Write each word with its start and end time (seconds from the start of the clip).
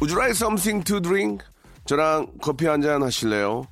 Would 0.00 0.10
you 0.12 0.18
like 0.18 0.34
something 0.34 0.82
to 0.84 1.00
drink? 1.00 1.44
저랑 1.86 2.26
커피 2.40 2.66
한 2.66 2.80
잔 2.82 3.02
하실래요? 3.02 3.66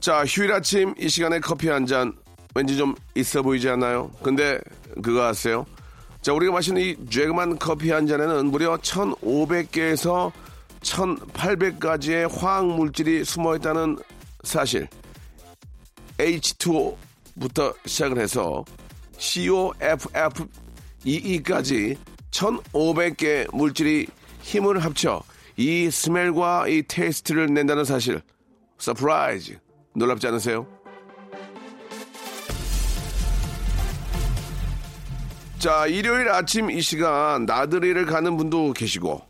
자 0.00 0.24
휴일 0.24 0.52
아침 0.52 0.94
이 0.98 1.08
시간에 1.08 1.40
커피 1.40 1.68
한 1.68 1.86
잔 1.86 2.12
왠지 2.54 2.76
좀 2.76 2.94
있어 3.14 3.42
보이지 3.42 3.68
않나요? 3.70 4.10
근데 4.22 4.58
그거 5.02 5.24
아세요? 5.24 5.64
자 6.22 6.32
우리가 6.32 6.52
마시는 6.52 6.80
이 6.82 6.96
쬐그만 7.06 7.58
커피 7.58 7.90
한 7.90 8.06
잔에는 8.06 8.46
무려 8.46 8.76
1,500개에서 8.78 10.30
1,800가지의 10.80 12.30
화학 12.38 12.66
물질이 12.66 13.24
숨어 13.24 13.56
있다는 13.56 13.98
사실. 14.44 14.86
H2O부터 16.18 17.74
시작을 17.86 18.18
해서 18.18 18.64
COFF22까지 19.18 21.96
1,500개 22.30 23.54
물질이 23.54 24.06
힘을 24.42 24.82
합쳐 24.84 25.22
이 25.56 25.90
smell과 25.90 26.68
이 26.68 26.82
taste를 26.82 27.52
낸다는 27.52 27.84
사실. 27.84 28.20
Surprise. 28.78 29.58
놀랍지 29.94 30.26
않으세요? 30.26 30.66
자, 35.58 35.86
일요일 35.86 36.28
아침 36.28 36.70
이 36.70 36.82
시간 36.82 37.46
나들이를 37.46 38.04
가는 38.04 38.36
분도 38.36 38.74
계시고 38.74 39.22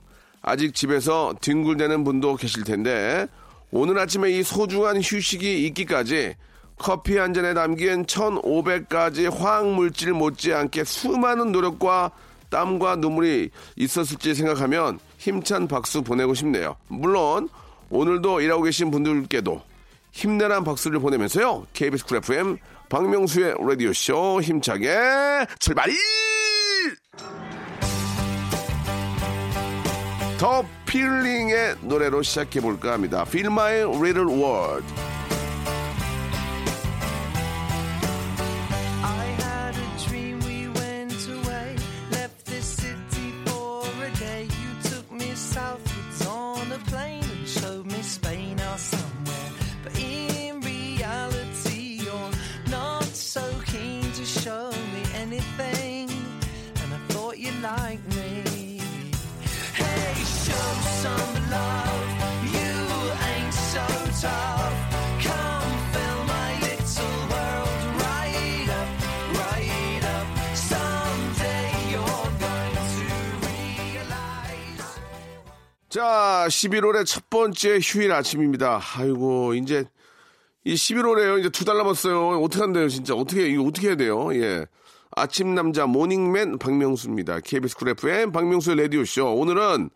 아직 0.42 0.74
집에서 0.74 1.34
뒹굴대는 1.40 2.02
분도 2.02 2.34
계실 2.34 2.64
텐데 2.64 3.28
오늘 3.70 3.98
아침에 3.98 4.30
이 4.32 4.42
소중한 4.42 4.96
휴식이 4.96 5.64
있기까지 5.66 6.34
커피 6.78 7.16
한 7.16 7.32
잔에 7.32 7.54
담긴 7.54 8.04
1,500가지 8.04 9.32
화학물질 9.32 10.12
못지않게 10.12 10.84
수많은 10.84 11.52
노력과 11.52 12.10
땀과 12.50 12.96
눈물이 12.96 13.50
있었을지 13.76 14.34
생각하면 14.34 14.98
힘찬 15.18 15.68
박수 15.68 16.02
보내고 16.02 16.34
싶네요. 16.34 16.76
물론 16.88 17.48
오늘도 17.90 18.40
일하고 18.40 18.62
계신 18.62 18.90
분들께도 18.90 19.62
힘내란 20.12 20.64
박수를 20.64 20.98
보내면서요. 21.00 21.66
KBS 21.72 22.04
쿨 22.06 22.18
FM 22.18 22.58
박명수의 22.88 23.54
라디오쇼 23.60 24.40
힘차게 24.42 25.46
출발! 25.58 25.90
The 30.38 30.64
Feeling의 30.84 31.76
노래로 31.82 32.22
시작해볼까 32.22 32.92
합니다. 32.92 33.24
Fill 33.26 33.46
My 33.46 33.74
Little 33.80 34.28
World. 34.28 34.84
자, 75.96 76.44
11월의 76.50 77.06
첫 77.06 77.30
번째 77.30 77.78
휴일 77.82 78.12
아침입니다. 78.12 78.82
아이고, 78.98 79.54
이제, 79.54 79.86
이 80.62 80.74
11월에요. 80.74 81.40
이제 81.40 81.48
두 81.48 81.64
달 81.64 81.78
남았어요. 81.78 82.42
어떻게 82.42 82.60
한대요, 82.60 82.86
진짜. 82.90 83.14
어떻게, 83.14 83.46
이거 83.48 83.62
어떻게 83.62 83.88
해야 83.88 83.96
돼요? 83.96 84.28
예. 84.34 84.66
아침 85.12 85.54
남자 85.54 85.86
모닝맨 85.86 86.58
박명수입니다. 86.58 87.40
KBS 87.40 87.76
쿨 87.78 87.88
FM 87.88 88.30
박명수의 88.32 88.76
라디오 88.76 89.06
쇼. 89.06 89.24
오늘은, 89.36 89.88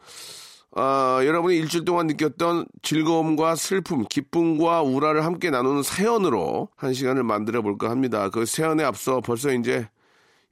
아, 0.75 1.21
여러분이 1.23 1.55
일주일 1.59 1.85
동안 1.85 2.07
느꼈던 2.07 2.65
즐거움과 2.81 3.55
슬픔, 3.57 4.07
기쁨과 4.09 4.81
울화를 4.81 5.27
함께 5.27 5.51
나누는 5.51 5.83
사연으로 5.83 6.71
한 6.77 6.95
시간을 6.95 7.25
만들어 7.25 7.61
볼까 7.61 7.91
합니다. 7.91 8.31
그 8.31 8.47
사연에 8.47 8.85
앞서 8.85 9.21
벌써 9.21 9.53
이제 9.53 9.87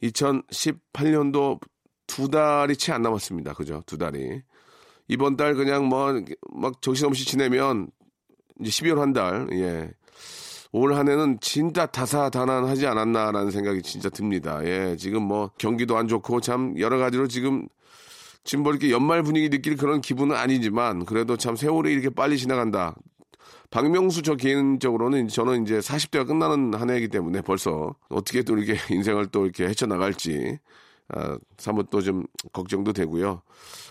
2018년도 0.03 1.59
두 2.07 2.29
달이 2.29 2.77
채 2.77 2.93
안 2.93 3.01
남았습니다. 3.01 3.55
그죠? 3.55 3.83
두 3.87 3.97
달이. 3.97 4.43
이번 5.09 5.37
달 5.37 5.55
그냥 5.55 5.89
뭐, 5.89 6.23
막 6.53 6.81
정신없이 6.83 7.25
지내면 7.25 7.89
이제 8.61 8.71
12월 8.71 8.99
한 8.99 9.13
달, 9.13 9.49
예. 9.53 9.91
올 10.71 10.93
한 10.95 11.09
해는 11.09 11.39
진짜 11.41 11.87
다사다난하지 11.87 12.87
않았나라는 12.87 13.51
생각이 13.51 13.83
진짜 13.83 14.11
듭니다. 14.11 14.61
예. 14.65 14.97
지금 14.97 15.23
뭐 15.23 15.51
경기도 15.59 15.97
안 15.97 16.09
좋고 16.09 16.41
참 16.41 16.79
여러 16.79 16.99
가지로 16.99 17.27
지금 17.27 17.67
지금 18.45 18.65
뭐 18.65 18.73
이렇게 18.73 18.91
연말 18.91 19.23
분위기 19.23 19.49
느낄 19.49 19.77
그런 19.77 20.01
기분은 20.01 20.37
아니지만 20.37 21.05
그래도 21.07 21.37
참 21.37 21.57
세월이 21.57 21.93
이렇게 21.93 22.11
빨리 22.11 22.37
지나간다. 22.39 22.95
박명수 23.71 24.23
저 24.23 24.35
개인적으로는 24.37 25.29
저는 25.29 25.63
이제 25.63 25.79
40대가 25.79 26.27
끝나는 26.27 26.73
한 26.75 26.91
해이기 26.91 27.09
때문에 27.09 27.43
벌써 27.43 27.95
어떻게 28.09 28.43
또 28.43 28.57
이렇게 28.57 28.79
인생을 28.95 29.27
또 29.27 29.45
이렇게 29.45 29.67
헤쳐나갈지 29.67 30.59
아, 31.11 31.39
사뭇 31.57 31.91
또 31.91 32.01
좀 32.03 32.25
걱정도 32.53 32.93
되고요. 32.93 33.43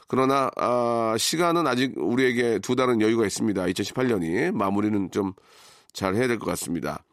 그러나 0.08 0.50
아, 0.56 1.16
시간은 1.18 1.68
아직 1.68 1.94
우리에게 1.98 2.60
두 2.60 2.76
달은 2.76 3.02
여유가 3.02 3.26
있습니다. 3.26 3.62
2018년이 3.66 4.52
마무리는 4.52 5.10
좀 5.12 5.34
잘 5.94 6.14
해야 6.16 6.28
될 6.28 6.38
것 6.38 6.46
같습니다. 6.52 7.04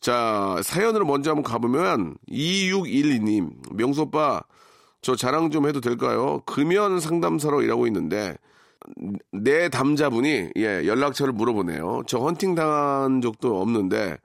자 0.00 0.58
사연으로 0.62 1.04
먼저 1.04 1.30
한번 1.32 1.42
가보면 1.42 2.16
2612님 2.30 3.74
명수 3.74 4.02
오빠 4.02 4.40
저 5.02 5.14
자랑 5.16 5.50
좀 5.50 5.68
해도 5.68 5.80
될까요? 5.82 6.40
금연 6.46 7.00
상담사로 7.00 7.60
일하고 7.60 7.86
있는데 7.88 8.36
내 9.32 9.68
담자분이 9.68 10.50
예, 10.56 10.86
연락처를 10.86 11.32
물어보네요. 11.34 12.04
저 12.06 12.18
헌팅 12.20 12.54
당한 12.54 13.20
적도 13.20 13.60
없는데 13.60 14.16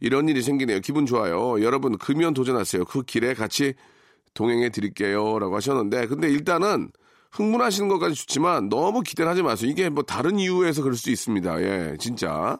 이런 0.00 0.28
일이 0.28 0.40
생기네요. 0.42 0.78
기분 0.80 1.04
좋아요. 1.06 1.60
여러분 1.62 1.98
금연 1.98 2.34
도전하세요. 2.34 2.84
그 2.84 3.02
길에 3.02 3.34
같이 3.34 3.74
동행해 4.34 4.68
드릴게요 4.70 5.38
라고 5.38 5.56
하셨는데 5.56 6.06
근데 6.06 6.28
일단은 6.28 6.90
흥분하시는 7.32 7.88
것까지 7.88 8.14
좋지만 8.14 8.68
너무 8.68 9.00
기대를 9.00 9.30
하지 9.30 9.42
마세요. 9.42 9.70
이게 9.70 9.88
뭐 9.88 10.04
다른 10.04 10.38
이유에서 10.38 10.82
그럴 10.82 10.94
수도 10.94 11.10
있습니다. 11.10 11.62
예, 11.62 11.96
진짜 11.98 12.58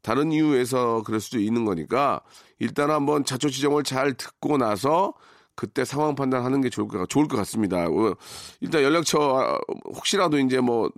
다른 0.00 0.30
이유에서 0.30 1.02
그럴 1.04 1.20
수도 1.20 1.40
있는 1.40 1.64
거니까 1.64 2.20
일단 2.60 2.90
한번 2.90 3.24
자초지종을 3.24 3.82
잘 3.82 4.14
듣고 4.14 4.58
나서 4.58 5.14
그때 5.54 5.84
상황 5.84 6.14
판단하는 6.14 6.60
게 6.60 6.70
좋을 6.70 6.88
것, 6.88 7.08
좋을 7.08 7.26
것 7.26 7.36
같습니다. 7.38 7.86
어, 7.86 8.14
일단 8.60 8.82
연락처 8.82 9.18
아, 9.20 9.58
혹시라도 9.94 10.38
이제 10.38 10.60
뭐 10.60 10.90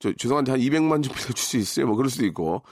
저, 0.00 0.12
죄송한데 0.12 0.50
한 0.50 0.60
200만 0.60 1.02
좀 1.04 1.14
빌려줄 1.14 1.36
수 1.36 1.56
있어요? 1.56 1.86
뭐 1.86 1.96
그럴 1.96 2.10
수도 2.10 2.26
있고 2.26 2.62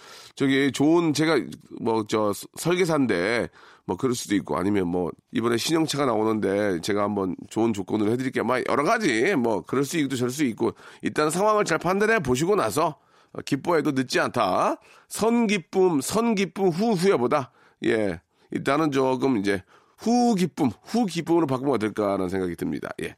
저기 0.40 0.72
좋은 0.72 1.12
제가 1.12 1.38
뭐 1.82 2.02
저 2.08 2.32
설계사인데 2.56 3.50
뭐 3.84 3.98
그럴 3.98 4.14
수도 4.14 4.34
있고 4.36 4.56
아니면 4.56 4.88
뭐 4.88 5.10
이번에 5.32 5.58
신형차가 5.58 6.06
나오는데 6.06 6.80
제가 6.80 7.02
한번 7.02 7.36
좋은 7.50 7.74
조건을 7.74 8.10
해드릴게요. 8.10 8.44
막 8.44 8.62
여러 8.66 8.82
가지 8.82 9.34
뭐 9.36 9.60
그럴 9.60 9.84
수 9.84 9.98
있고 9.98 10.16
저럴 10.16 10.30
수 10.30 10.44
있고 10.44 10.72
일단 11.02 11.28
상황을 11.28 11.66
잘 11.66 11.76
판단해 11.76 12.20
보시고 12.20 12.56
나서 12.56 12.96
어, 13.34 13.42
기뻐해도 13.42 13.92
늦지 13.92 14.18
않다. 14.18 14.76
선기쁨 15.08 16.00
선기쁨 16.00 16.68
후 16.68 16.92
후회보다 16.92 17.52
예 17.84 18.22
일단은 18.50 18.92
조금 18.92 19.36
이제 19.36 19.62
후 19.98 20.34
기쁨 20.36 20.70
후 20.84 21.04
기쁨으로 21.04 21.46
바꾸면 21.46 21.74
어떨까라는 21.74 22.30
생각이 22.30 22.56
듭니다. 22.56 22.88
예. 23.02 23.14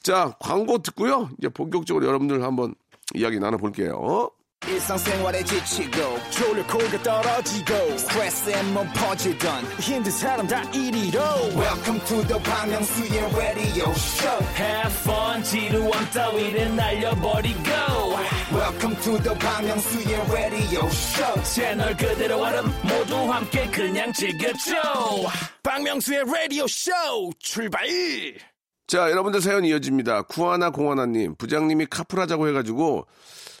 자 0.00 0.36
광고 0.38 0.78
듣고요. 0.78 1.28
이제 1.38 1.48
본격적으로 1.48 2.06
여러분들 2.06 2.44
한번 2.44 2.76
이야기 3.16 3.40
나눠볼게요. 3.40 4.30
일상생활에 4.72 5.44
지치고, 5.44 6.18
졸려 6.30 6.66
코가 6.66 7.02
떨어지고, 7.02 7.98
스트레스에 7.98 8.62
몸 8.74 8.88
퍼지던, 8.94 9.64
힘든 9.80 10.10
사람 10.10 10.46
다 10.46 10.62
이리로. 10.72 11.20
welcome 11.54 12.00
to 12.06 12.22
the 12.26 12.42
Bang 12.42 12.72
Myung-soo's 12.72 13.36
radio 13.36 13.90
show. 13.92 14.44
Have 14.56 14.94
fun 15.00 15.42
지루함 15.44 16.10
따위를 16.10 16.74
날려버리고. 16.74 17.70
Welcome 18.52 18.96
to 19.02 19.18
the 19.22 19.38
Bang 19.38 19.68
Myung-soo's 19.68 20.30
radio 20.30 20.86
show. 20.86 21.42
채널 21.42 21.96
그대로 21.96 22.40
얼음 22.40 22.72
모두 22.82 23.16
함께 23.30 23.66
그냥 23.70 24.12
즐겨줘. 24.12 24.72
박명수의 25.62 26.24
라디오 26.26 26.66
쇼 26.66 26.90
출발! 27.38 27.86
자, 28.86 29.10
여러분들 29.10 29.40
사연 29.40 29.64
이어집니다. 29.64 30.22
구하나 30.22 30.70
공하나님, 30.70 31.34
부장님이 31.36 31.86
카풀하자고 31.86 32.48
해가지고, 32.48 33.06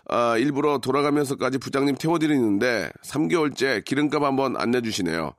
아, 0.08 0.36
일부러 0.36 0.78
돌아가면서까지 0.78 1.58
부장님 1.58 1.96
태워드리는데, 1.96 2.90
3개월째 3.04 3.84
기름값 3.84 4.22
한번 4.22 4.56
안 4.56 4.70
내주시네요. 4.70 5.32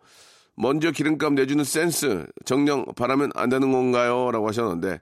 먼저 0.55 0.91
기름값 0.91 1.33
내주는 1.33 1.63
센스, 1.63 2.25
정령 2.45 2.85
바라면 2.95 3.31
안 3.35 3.49
되는 3.49 3.71
건가요? 3.71 4.31
라고 4.31 4.47
하셨는데, 4.47 5.01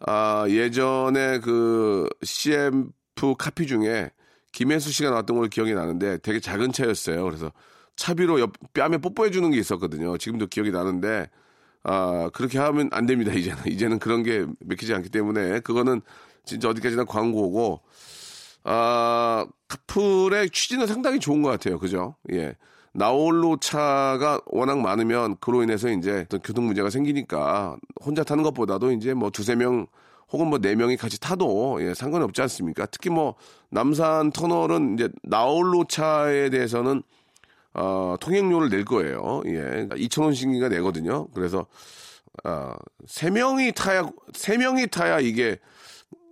아, 0.00 0.46
예전에 0.48 1.40
그 1.40 2.08
CF 2.22 3.34
카피 3.38 3.66
중에 3.66 4.10
김혜수 4.52 4.90
씨가 4.92 5.10
나왔던 5.10 5.36
걸로 5.36 5.48
기억이 5.48 5.74
나는데 5.74 6.18
되게 6.18 6.40
작은 6.40 6.72
차였어요. 6.72 7.24
그래서 7.24 7.52
차비로 7.96 8.40
옆, 8.40 8.52
뺨에 8.72 8.98
뽀뽀해 8.98 9.30
주는 9.30 9.50
게 9.50 9.58
있었거든요. 9.58 10.16
지금도 10.18 10.46
기억이 10.46 10.70
나는데, 10.70 11.28
아, 11.82 12.30
그렇게 12.32 12.58
하면 12.58 12.88
안 12.92 13.06
됩니다, 13.06 13.32
이제는. 13.34 13.66
이제는 13.66 13.98
그런 13.98 14.22
게 14.22 14.46
맥히지 14.60 14.94
않기 14.94 15.10
때문에, 15.10 15.60
그거는 15.60 16.00
진짜 16.44 16.68
어디까지나 16.68 17.04
광고고, 17.04 17.82
아, 18.64 19.46
카풀의 19.68 20.50
취지는 20.50 20.86
상당히 20.86 21.18
좋은 21.20 21.42
것 21.42 21.50
같아요. 21.50 21.78
그죠? 21.78 22.16
예. 22.32 22.54
나홀로 22.92 23.58
차가 23.58 24.40
워낙 24.46 24.78
많으면 24.80 25.36
그로 25.40 25.62
인해서 25.62 25.88
이제 25.90 26.22
어떤 26.26 26.40
교통 26.40 26.66
문제가 26.66 26.90
생기니까 26.90 27.76
혼자 28.04 28.24
타는 28.24 28.42
것보다도 28.42 28.92
이제 28.92 29.14
뭐 29.14 29.30
두세 29.30 29.54
명 29.54 29.86
혹은 30.32 30.48
뭐 30.48 30.58
네 30.58 30.74
명이 30.74 30.96
같이 30.96 31.20
타도 31.20 31.78
예, 31.82 31.94
상관이 31.94 32.24
없지 32.24 32.42
않습니까? 32.42 32.86
특히 32.86 33.08
뭐 33.10 33.34
남산 33.70 34.32
터널은 34.32 34.94
이제 34.94 35.08
나홀로 35.22 35.84
차에 35.84 36.50
대해서는 36.50 37.02
어, 37.74 38.16
통행료를 38.20 38.68
낼 38.70 38.84
거예요. 38.84 39.42
예. 39.46 39.86
2,000원씩인가 39.90 40.68
내거든요. 40.70 41.28
그래서, 41.28 41.66
아, 42.42 42.74
세 43.06 43.30
명이 43.30 43.72
타야, 43.72 44.08
세 44.32 44.56
명이 44.56 44.88
타야 44.88 45.20
이게 45.20 45.58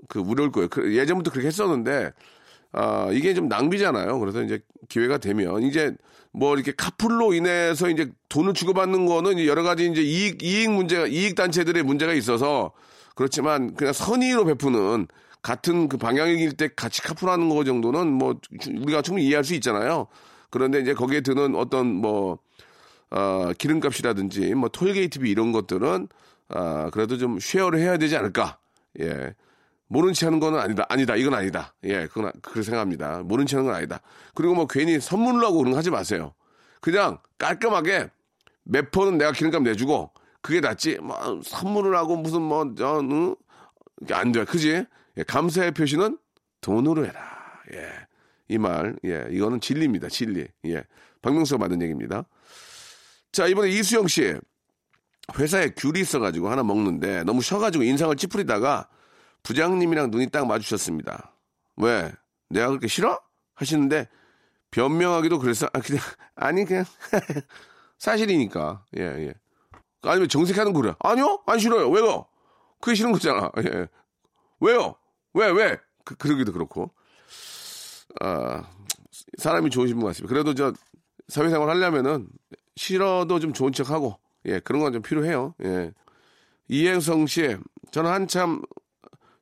그 0.09 0.19
무료일 0.19 0.53
거예요. 0.53 0.69
그 0.69 0.97
예전부터 0.97 1.31
그렇게 1.31 1.49
했었는데, 1.49 2.13
아, 2.73 3.09
이게 3.13 3.35
좀 3.35 3.49
낭비잖아요. 3.49 4.19
그래서 4.19 4.43
이제 4.43 4.61
기회가 4.89 5.19
되면, 5.19 5.63
이제 5.63 5.95
뭐 6.33 6.55
이렇게 6.55 6.73
카풀로 6.73 7.33
인해서 7.33 7.89
이제 7.89 8.11
돈을 8.29 8.53
주고받는 8.53 9.07
거는 9.07 9.45
여러 9.47 9.63
가지 9.63 9.87
이제 9.87 10.03
이익, 10.03 10.43
이익 10.43 10.71
문제가, 10.71 11.07
이익 11.07 11.35
단체들의 11.35 11.83
문제가 11.83 12.13
있어서 12.13 12.73
그렇지만 13.15 13.75
그냥 13.75 13.95
선의로 13.95 14.45
베푸는 14.45 15.07
같은 15.41 15.89
그 15.89 15.97
방향일 15.97 16.53
때 16.53 16.69
같이 16.77 17.01
카풀하는 17.01 17.49
거 17.49 17.65
정도는 17.65 18.13
뭐 18.13 18.39
우리가 18.69 19.01
충분히 19.01 19.27
이해할 19.27 19.45
수 19.45 19.55
있잖아요. 19.55 20.09
그런데 20.51 20.81
이제 20.81 20.93
거기에 20.93 21.23
드는 21.23 21.55
어떤 21.55 21.87
뭐, 21.87 22.39
어, 23.11 23.53
기름값이라든지 23.57 24.55
뭐 24.55 24.69
톨게이트비 24.69 25.31
이런 25.31 25.53
것들은, 25.53 26.09
아, 26.49 26.91
그래도 26.93 27.17
좀 27.17 27.39
쉐어를 27.41 27.79
해야 27.79 27.97
되지 27.97 28.15
않을까. 28.17 28.59
예. 29.01 29.35
모른 29.89 30.13
체 30.13 30.27
하는 30.27 30.41
거는 30.41 30.59
아니다. 30.59 30.85
아니다. 30.89 31.17
이건 31.17 31.35
아니다. 31.35 31.75
예. 31.85 32.07
그건, 32.07 32.33
그렇게 32.43 32.63
생각합니다. 32.63 33.23
모른 33.25 33.47
체 33.47 33.57
하는 33.57 33.69
건 33.71 33.77
아니다. 33.77 34.01
그리고 34.35 34.55
뭐 34.55 34.67
괜히 34.67 35.01
선물로 35.01 35.47
하고 35.47 35.59
그런 35.59 35.73
거 35.73 35.79
하지 35.79 35.91
마세요. 35.91 36.35
그냥 36.81 37.19
깔끔하게 37.39 38.11
몇 38.65 38.91
번은 38.91 39.19
내가 39.19 39.33
기름값 39.33 39.63
내주고 39.63 40.13
그게 40.43 40.61
낫지. 40.61 40.99
뭐 40.99 41.41
선물을 41.45 41.97
하고 41.97 42.17
무슨 42.17 42.43
뭐, 42.43 42.75
저, 42.77 43.01
응? 43.01 43.35
안 44.11 44.33
돼. 44.33 44.45
그지? 44.45 44.85
예. 45.19 45.23
감사의 45.23 45.73
표시는 45.73 46.19
돈으로 46.61 47.07
해라. 47.07 47.21
예. 47.73 48.07
이 48.49 48.59
말, 48.59 48.97
예, 49.05 49.27
이거는 49.31 49.61
진리입니다, 49.61 50.09
진리. 50.09 50.47
예. 50.67 50.85
박명수가 51.23 51.59
만든 51.59 51.83
얘기입니다. 51.83 52.25
자, 53.33 53.47
이번에 53.47 53.71
이수영 53.71 54.07
씨. 54.07 54.35
회사에 55.37 55.71
귤이 55.71 56.01
있어가지고 56.01 56.49
하나 56.49 56.63
먹는데 56.63 57.25
너무 57.25 57.43
쉬어가지고 57.43 57.83
인상을 57.83 58.15
찌푸리다가 58.15 58.89
부장님이랑 59.47 60.11
눈이 60.11 60.31
딱 60.31 60.45
마주쳤습니다. 60.49 61.33
왜? 61.77 62.13
내가 62.51 62.67
그렇게 62.69 62.89
싫어? 62.89 63.21
하시는데 63.55 64.09
변명하기도 64.73 65.39
그랬어. 65.39 65.69
아, 65.73 65.79
그냥, 65.81 66.03
아니, 66.35 66.65
그냥, 66.65 66.85
사실이니까. 67.99 68.85
예, 68.99 69.03
예. 69.03 69.35
아니면 70.03 70.29
정색하는 70.29 70.73
거래. 70.73 70.95
아니요? 70.99 71.43
안 71.47 71.61
싫어요. 71.61 71.89
왜요? 71.91 72.27
그게 72.81 72.97
싫은 72.97 73.13
거잖아. 73.13 73.53
예. 73.65 73.87
왜요? 74.61 74.97
왜, 75.33 75.49
왜? 75.51 75.79
그, 76.05 76.17
그러기도 76.17 76.53
그렇고. 76.53 76.91
아, 78.21 78.69
사람이 79.39 79.71
좋으신 79.71 79.97
분 79.97 80.07
같습니다. 80.07 80.29
그래도 80.33 80.55
저 80.55 80.73
사회생활 81.29 81.69
하려면은 81.69 82.29
싫어도 82.75 83.39
좀 83.39 83.53
좋은 83.53 83.73
척 83.73 83.91
하고, 83.91 84.19
예, 84.47 84.59
그런 84.59 84.83
건 84.83 84.93
좀 84.93 85.03
필요해요. 85.03 85.55
예. 85.63 85.93
이행성 86.69 87.29
씨, 87.29 87.57
저는 87.93 88.11
한참 88.11 88.61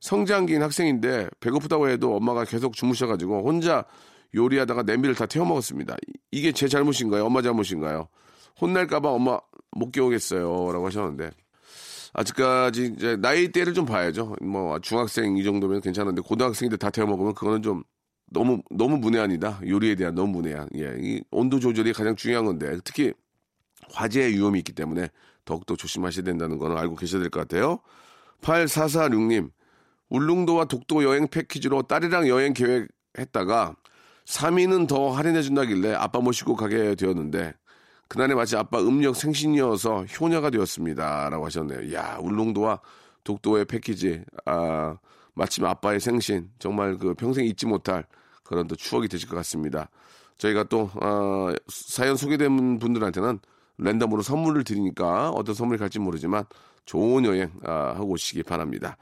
성장기인 0.05 0.63
학생인데 0.63 1.31
배고프다고 1.41 1.89
해도 1.89 2.15
엄마가 2.15 2.45
계속 2.45 2.75
주무셔가지고 2.75 3.43
혼자 3.43 3.87
요리하다가 4.35 4.83
냄비를 4.83 5.15
다 5.15 5.25
태워 5.25 5.47
먹었습니다. 5.47 5.97
이게 6.31 6.53
제 6.53 6.69
잘못인가요? 6.69 7.25
엄마 7.25 7.41
잘못인가요? 7.41 8.09
혼날까봐 8.61 9.09
엄마 9.09 9.39
못 9.73 9.93
깨우겠어요. 9.93 10.73
라고 10.73 10.87
하셨는데. 10.87 11.31
아직까지 12.13 12.93
이제 12.95 13.17
나이대를 13.17 13.73
좀 13.73 13.87
봐야죠. 13.87 14.37
뭐 14.43 14.79
중학생 14.81 15.39
이 15.39 15.43
정도면 15.43 15.81
괜찮은데 15.81 16.21
고등학생인데 16.21 16.77
다 16.77 16.91
태워 16.91 17.09
먹으면 17.09 17.33
그거는 17.33 17.63
좀 17.63 17.83
너무 18.31 18.61
너무 18.71 18.99
문외한이다. 18.99 19.63
요리에 19.67 19.95
대한 19.95 20.15
너무 20.15 20.33
문외한. 20.33 20.69
예, 20.77 20.95
이 21.01 21.23
온도 21.31 21.59
조절이 21.59 21.95
가장 21.95 22.15
중요한 22.15 22.45
건데 22.45 22.77
특히 22.85 23.15
화재의 23.91 24.35
위험이 24.35 24.59
있기 24.59 24.73
때문에 24.73 25.09
더욱더 25.47 25.77
조심하셔야 25.77 26.25
된다는 26.25 26.59
거는 26.59 26.77
알고 26.77 26.95
계셔야 26.97 27.23
될 27.23 27.31
것 27.31 27.41
같아요. 27.41 27.79
8446님, 28.43 29.51
울릉도와 30.09 30.67
독도 30.67 31.03
여행 31.05 31.29
패키지로 31.29 31.83
딸이랑 31.83 32.29
여행 32.29 32.53
계획했다가 32.53 33.77
3위는 34.27 34.89
더 34.89 35.11
할인해준다길래 35.11 35.95
아빠 35.95 36.21
모시고 36.21 36.57
가게 36.57 36.95
되었는데 36.95 37.55
그날에 38.09 38.35
마치 38.35 38.57
아빠 38.57 38.81
음력 38.81 39.17
생신이어서 39.17 40.05
효녀가 40.05 40.51
되었습니다. 40.51 41.31
라고 41.31 41.47
하셨네요. 41.47 41.93
야 41.95 42.19
울릉도와 42.21 42.81
독도의 43.25 43.65
패키지. 43.65 44.23
아, 44.45 44.97
마침 45.35 45.65
아빠의 45.65 46.01
생신. 46.01 46.51
정말 46.59 46.97
그 46.99 47.15
평생 47.15 47.45
잊지 47.47 47.67
못할 47.67 48.05
그런 48.45 48.67
또 48.69 48.77
추억이 48.77 49.09
되실 49.09 49.29
것 49.29 49.37
같습니다. 49.37 49.89
저희가 50.39 50.65
또, 50.65 50.91
어, 51.01 51.53
사연 51.69 52.17
소개된 52.17 52.79
분들한테는 52.79 53.39
랜덤으로 53.79 54.23
선물을 54.23 54.63
드리니까 54.65 55.31
어떤 55.31 55.55
선물이 55.55 55.79
갈지 55.79 55.99
모르지만 55.99 56.45
좋은 56.85 57.25
여행 57.25 57.51
아, 57.65 57.95
하고 57.97 58.11
오시기 58.11 58.43
바랍니다. 58.43 58.97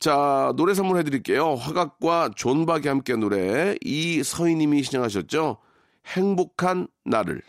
자, 0.00 0.52
노래 0.56 0.74
선물해 0.74 1.02
드릴게요. 1.04 1.54
화각과 1.54 2.30
존박이 2.36 2.88
함께 2.88 3.16
노래 3.16 3.74
이서희 3.82 4.54
님이 4.56 4.82
신청하셨죠. 4.82 5.58
행복한 6.06 6.88
나를. 7.06 7.42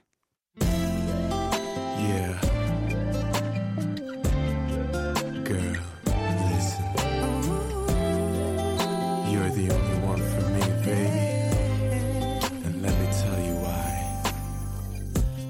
Yeah. 0.62 2.40
Girl, 5.44 5.76
listen. 6.50 6.86
You're 9.30 9.50
the 9.50 9.70
only 9.74 9.98
one 10.06 10.22
for 10.22 10.46
me, 10.52 10.62
baby. 10.86 12.00
And 12.64 12.82
let 12.82 12.94
me 12.98 13.08
tell 13.12 13.40
you 13.44 13.56
why. 13.60 13.92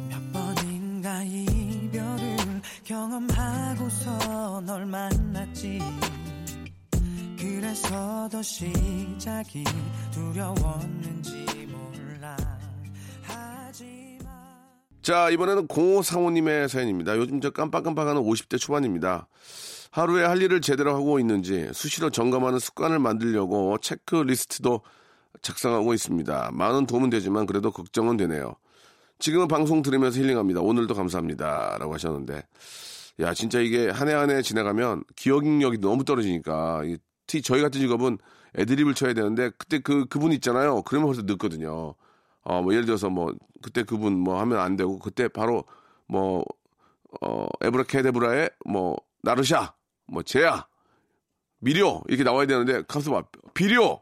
몇 0.09 0.17
번인가 0.33 1.21
이별을 1.23 2.61
경험하고서 2.83 4.61
널 4.65 4.85
만났지 4.87 5.79
더 8.32 8.41
시작이 8.41 9.63
두려웠는지 10.12 11.46
몰라 11.72 12.36
하지만 13.22 14.27
자, 15.03 15.29
이번에는 15.29 15.67
0535님의 15.67 16.67
사연입니다. 16.67 17.17
요즘 17.17 17.39
저 17.39 17.51
깜빡깜빡하는 17.51 18.22
50대 18.24 18.60
초반입니다. 18.60 19.27
하루에 19.91 20.25
할 20.25 20.41
일을 20.41 20.62
제대로 20.62 20.96
하고 20.96 21.20
있는지 21.20 21.70
수시로 21.74 22.10
점검하는 22.10 22.58
습관을 22.60 22.98
만들려고 23.00 23.77
체크리스트도 23.77 24.82
작성하고 25.44 25.94
있습니다. 25.94 26.50
많은 26.51 26.88
도움은 26.88 27.12
되지만 27.12 27.46
그래도 27.46 27.72
걱정은 27.72 28.17
되네요. 28.17 28.55
지금은 29.20 29.48
방송 29.48 29.82
들으면서 29.84 30.20
힐링합니다. 30.20 30.62
오늘도 30.62 30.96
감사합니다. 30.96 31.77
라고 31.79 31.94
하셨는데, 31.94 32.44
야, 33.22 33.34
진짜 33.34 33.60
이게 33.60 33.89
한 33.89 34.08
해 34.10 34.13
한 34.13 34.29
해 34.32 34.41
지나가면 34.41 35.03
기억력이 35.15 35.77
너무 35.77 36.03
떨어지니까 36.03 36.82
이 36.86 36.98
특히 37.27 37.41
저희 37.41 37.62
같은 37.62 37.79
직업은 37.82 38.17
애드립을 38.58 38.94
쳐야 38.94 39.13
되는데 39.13 39.51
그때 39.58 39.79
그 39.79 40.05
그분 40.05 40.32
있잖아요. 40.34 40.82
그러면 40.84 41.08
벌써 41.08 41.22
늦거든요. 41.24 41.96
어, 42.44 42.62
뭐 42.62 42.74
예를 42.74 42.86
들어서 42.86 43.10
뭐 43.10 43.34
그때 43.62 43.84
그분 43.84 44.13
뭐 44.20 44.39
하면 44.41 44.60
안 44.60 44.75
되고 44.77 45.00
그때 45.00 45.27
바로 45.27 45.65
뭐 46.08 46.46
어, 47.22 47.48
에브라케데브라의 47.62 48.50
뭐 48.65 48.96
나르샤, 49.24 49.74
뭐 50.08 50.22
제야, 50.24 50.67
미료 51.60 52.03
이렇게 52.08 52.24
나와야 52.24 52.46
되는데 52.46 52.84
가서 52.88 53.12
봐 53.12 53.24
비료 53.53 54.01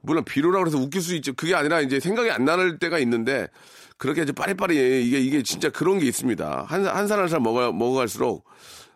물론 0.00 0.24
비료라고 0.24 0.66
해서 0.66 0.78
웃길 0.78 1.00
수 1.00 1.14
있죠. 1.16 1.32
그게 1.34 1.54
아니라 1.54 1.80
이제 1.80 2.00
생각이 2.00 2.30
안 2.30 2.44
나는 2.44 2.78
때가 2.78 2.98
있는데 2.98 3.48
그렇게 3.96 4.22
이제 4.22 4.32
빠리빠리 4.32 5.06
이게 5.06 5.20
이게 5.20 5.42
진짜 5.42 5.70
그런 5.70 5.98
게 5.98 6.06
있습니다. 6.06 6.64
한 6.68 6.84
한 6.86 7.06
살 7.06 7.20
한살 7.20 7.40
먹어 7.40 7.72
먹어갈수록 7.72 8.44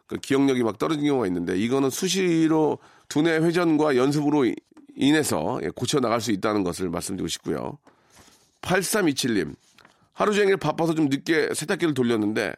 그 0.07 0.17
기억력이 0.17 0.63
막 0.65 0.79
떨어진 0.79 1.05
경우가 1.05 1.27
있는데 1.29 1.57
이거는 1.57 1.91
수시로 1.91 2.79
두뇌 3.09 3.39
회전과 3.39 3.97
연습으로 3.97 4.45
이- 4.47 4.55
인해서 4.97 5.59
예, 5.63 5.69
고쳐 5.69 6.01
나갈 6.01 6.21
수 6.21 6.33
있다는 6.33 6.63
것을 6.65 6.91
말씀드리고 6.91 7.29
싶고요. 7.29 7.79
8327님 8.63 9.55
하루 10.13 10.35
종일 10.35 10.57
바빠서 10.57 10.95
좀 10.95 11.07
늦게 11.09 11.51
세탁기를 11.55 11.95
돌렸는데 11.95 12.53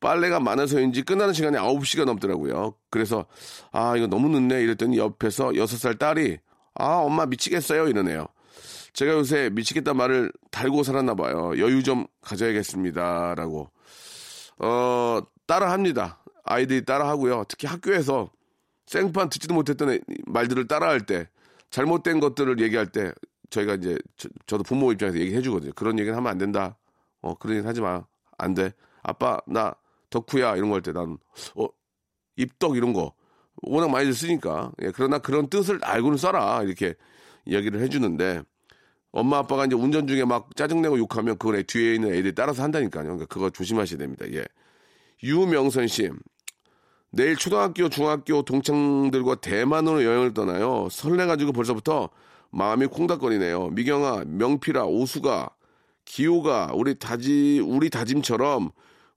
빨래가 0.00 0.38
많아서인지 0.38 1.02
끝나는 1.02 1.32
시간이 1.34 1.56
9시가 1.56 2.04
넘더라고요. 2.04 2.74
그래서 2.90 3.24
아 3.72 3.96
이거 3.96 4.06
너무 4.06 4.28
늦네 4.28 4.62
이랬더니 4.62 4.98
옆에서 4.98 5.48
6살 5.48 5.98
딸이 5.98 6.38
아 6.74 6.84
엄마 6.98 7.26
미치겠어요 7.26 7.88
이러네요. 7.88 8.26
제가 8.92 9.12
요새 9.12 9.50
미치겠다 9.52 9.94
말을 9.94 10.30
달고 10.50 10.82
살았나 10.82 11.14
봐요. 11.14 11.52
여유 11.58 11.82
좀 11.82 12.06
가져야겠습니다라고. 12.20 13.70
어 14.58 15.20
따라 15.46 15.72
합니다. 15.72 16.18
아이들이 16.44 16.84
따라 16.84 17.08
하고요. 17.08 17.44
특히 17.48 17.66
학교에서 17.66 18.30
생판 18.88 19.28
듣지도 19.28 19.54
못했던 19.54 19.90
애- 19.90 20.00
말들을 20.26 20.66
따라할 20.66 21.04
때 21.06 21.28
잘못된 21.70 22.20
것들을 22.20 22.58
얘기할 22.60 22.86
때 22.86 23.12
저희가 23.50 23.74
이제 23.74 23.98
저, 24.46 24.56
도 24.56 24.62
부모 24.62 24.90
입장에서 24.92 25.18
얘기해 25.18 25.42
주거든요. 25.42 25.72
그런 25.74 25.98
얘기는 25.98 26.16
하면 26.16 26.30
안 26.30 26.38
된다. 26.38 26.76
어 27.20 27.34
그런 27.34 27.58
얘기 27.58 27.66
하지 27.66 27.80
마. 27.80 28.04
안 28.38 28.54
돼. 28.54 28.72
아빠 29.02 29.38
나 29.46 29.74
덕후야 30.10 30.56
이런 30.56 30.70
거 30.70 30.76
할 30.76 30.82
때 30.82 30.92
난 30.92 31.18
어 31.56 31.68
입덕 32.36 32.76
이런 32.76 32.92
거 32.92 33.12
워낙 33.62 33.90
많이들 33.90 34.14
쓰니까 34.14 34.72
예, 34.82 34.90
그러나 34.94 35.18
그런 35.18 35.48
뜻을 35.50 35.80
알고는 35.82 36.16
써라 36.16 36.62
이렇게 36.62 36.94
이야기를 37.46 37.80
해주는데 37.80 38.42
엄마 39.10 39.38
아빠가 39.38 39.64
이제 39.66 39.74
운전 39.74 40.06
중에 40.06 40.24
막 40.24 40.54
짜증내고 40.56 40.98
욕하면 40.98 41.36
그걸 41.38 41.62
뒤에 41.64 41.94
있는 41.96 42.10
애들이 42.14 42.34
따라서 42.34 42.62
한다니까요. 42.62 43.04
그러니까 43.04 43.26
그거 43.26 43.50
조심하셔야 43.50 43.98
됩니다. 43.98 44.24
예. 44.32 44.44
유명선 45.22 45.88
씨. 45.88 46.10
내일 47.10 47.36
초등학교, 47.36 47.88
중학교 47.88 48.42
동창들과 48.42 49.36
대만으로 49.36 50.04
여행을 50.04 50.34
떠나요. 50.34 50.88
설레가지고 50.90 51.52
벌써부터 51.52 52.10
마음이 52.50 52.86
콩닥거리네요. 52.86 53.68
미경아, 53.70 54.24
명필아, 54.26 54.84
오수가, 54.84 55.50
기호가 56.04 56.70
우리 56.74 56.98
다지 56.98 57.60
우리 57.64 57.90
다짐처럼 57.90 58.70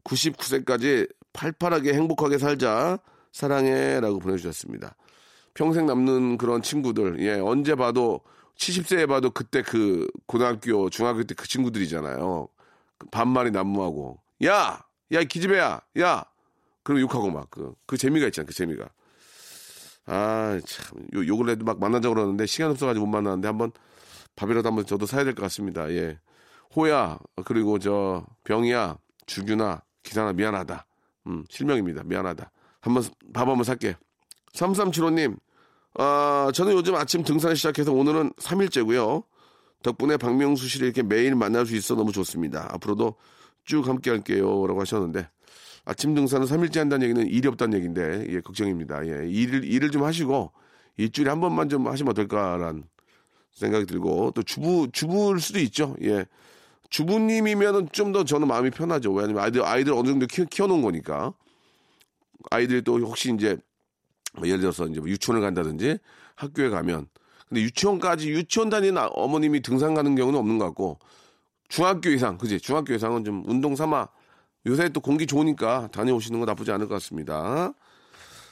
99세까지 0.04 1.10
팔팔하게 1.34 1.94
행복하게 1.94 2.38
살자. 2.38 3.00
사랑해라고 3.32 4.20
보내주셨습니다. 4.20 4.96
평생 5.54 5.86
남는 5.86 6.38
그런 6.38 6.62
친구들, 6.62 7.20
예, 7.22 7.40
언제 7.40 7.76
봐도 7.76 8.22
70세에 8.58 9.08
봐도 9.08 9.32
그때 9.32 9.62
그 9.62 10.08
고등학교, 10.26 10.90
중학교 10.90 11.24
때 11.24 11.34
그 11.36 11.48
친구들이잖아요. 11.48 12.48
그 12.98 13.08
반말이 13.10 13.52
난무하고, 13.52 14.20
야! 14.46 14.82
야, 15.14 15.20
이 15.22 15.26
기집애야! 15.26 15.82
야! 16.00 16.26
그럼 16.84 17.02
욕하고 17.02 17.30
막, 17.30 17.50
그, 17.50 17.74
그 17.86 17.98
재미가 17.98 18.28
있잖아, 18.28 18.46
그 18.46 18.54
재미가. 18.54 18.90
아, 20.08 20.60
참, 20.66 21.00
요, 21.14 21.28
욕을 21.28 21.50
해도 21.50 21.64
막 21.64 21.80
만나자고 21.80 22.16
그러는데 22.16 22.46
시간 22.46 22.72
없어가지고 22.72 23.06
못 23.06 23.12
만나는데 23.12 23.48
한번 23.48 23.72
밥이라도 24.36 24.68
한번 24.68 24.86
저도 24.86 25.06
사야 25.06 25.24
될 25.24 25.36
것 25.36 25.44
같습니다. 25.44 25.90
예. 25.92 26.20
호야, 26.76 27.20
그리고 27.46 27.78
저 27.80 28.26
병이야, 28.44 28.98
주규나, 29.28 29.84
기사나 30.04 30.34
미안하다. 30.34 30.86
음, 31.28 31.46
실명입니다. 31.50 32.04
미안하다. 32.04 32.50
한번 32.82 33.04
밥 33.34 33.48
한번 33.48 33.64
살게. 33.64 33.96
3375님, 34.54 35.38
아, 35.96 36.50
저는 36.54 36.74
요즘 36.74 36.96
아침 36.96 37.24
등산을 37.24 37.56
시작해서 37.56 37.92
오늘은 37.94 38.32
3일째고요. 38.34 39.24
덕분에 39.84 40.18
박명수 40.18 40.68
씨를 40.68 40.88
이렇게 40.88 41.04
매일 41.04 41.36
만날 41.36 41.66
수 41.66 41.76
있어 41.76 41.96
너무 41.96 42.12
좋습니다. 42.12 42.68
앞으로도 42.74 43.16
쭉 43.66 43.88
함께 43.88 44.10
할게요. 44.10 44.66
라고 44.68 44.80
하셨는데, 44.82 45.30
아침 45.92 46.16
등산은 46.16 46.48
3일째 46.48 46.78
한다는 46.80 47.04
얘기는 47.04 47.28
일이 47.28 47.48
없다는 47.50 47.78
얘기인데, 47.78 48.26
예, 48.30 48.40
걱정입니다. 48.40 49.06
예, 49.08 49.30
일을, 49.30 49.66
일을 49.66 49.92
좀 49.92 50.04
하시고, 50.04 50.52
일주일에 50.96 51.30
한 51.30 51.42
번만 51.42 51.68
좀 51.68 51.86
하시면 51.88 52.12
어떨까라는 52.12 52.84
생각이 53.52 53.86
들고, 53.86 54.32
또 54.32 54.42
주부, 54.42 54.88
주부일 54.94 55.40
수도 55.42 55.60
있죠. 55.60 55.96
예. 56.04 56.26
주부님이면은 56.90 57.90
좀 57.92 58.14
더 58.14 58.24
저는 58.24 58.48
마음이 58.48 58.70
편하죠. 58.70 59.12
왜냐면 59.14 59.44
아이들, 59.44 59.64
아이들 59.66 59.94
어느 59.94 60.08
정도 60.08 60.28
키, 60.28 60.46
키워놓은 60.46 60.82
거니까. 60.82 61.34
아이들이 62.50 62.82
또 62.84 62.98
혹시 63.00 63.34
이제 63.34 63.58
뭐 64.34 64.48
예를 64.48 64.62
들어서 64.62 64.88
이제 64.88 65.00
뭐 65.00 65.10
유치원을 65.10 65.42
간다든지 65.42 65.98
학교에 66.36 66.70
가면 66.70 67.08
근데 67.48 67.62
유치원까지 67.62 68.30
유치원 68.30 68.70
다니는 68.70 68.98
아- 68.98 69.08
어머님이 69.08 69.62
등산 69.62 69.94
가는 69.94 70.16
경우는 70.16 70.40
없는 70.40 70.58
것 70.58 70.66
같고 70.66 71.00
중학교 71.70 72.10
이상 72.10 72.38
그지 72.38 72.60
중학교 72.60 72.94
이상은 72.94 73.24
좀 73.24 73.44
운동 73.46 73.76
삼아 73.76 74.08
요새 74.68 74.90
또 74.90 75.00
공기 75.02 75.26
좋으니까 75.28 75.90
다녀오시는 75.92 76.40
거 76.40 76.46
나쁘지 76.46 76.72
않을 76.72 76.88
것 76.88 76.96
같습니다. 76.96 77.74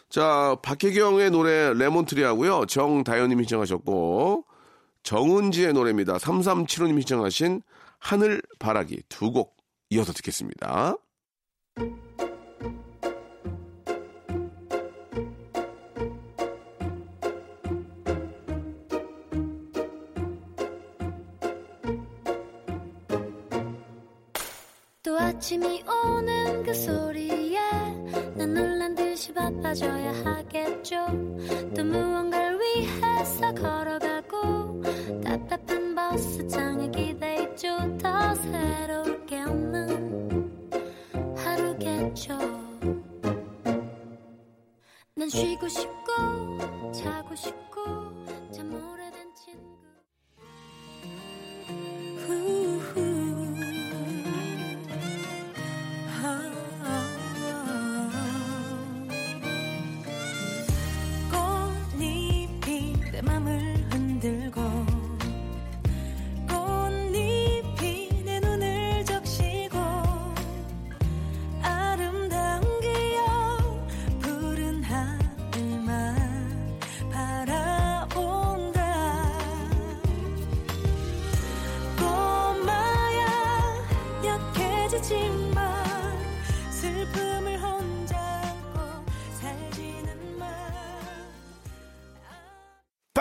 자 0.10 0.58
박혜경의 0.64 1.30
노래 1.32 1.74
레몬트리 1.74 2.24
하고요 2.24 2.66
정다현님이 2.66 3.44
신청하셨고 3.44 4.46
정은지의 5.04 5.74
노래입니다. 5.74 6.18
3375님 6.18 7.00
신청하신 7.02 7.62
하늘 8.00 8.42
바라기 8.60 9.04
두 9.10 9.32
곡 9.32 9.56
이어서 9.92 10.14
듣겠습니다. 10.14 10.96
또 25.10 25.18
아침이 25.18 25.84
오는 25.88 26.62
그 26.62 26.72
소리에 26.72 27.60
난 28.36 28.54
놀란 28.54 28.94
듯이 28.94 29.34
바빠져야 29.34 30.14
하겠죠. 30.24 31.08
또 31.76 31.84
무언가를 31.84 32.60
위해서 32.60 33.52
걸어가 33.56 34.09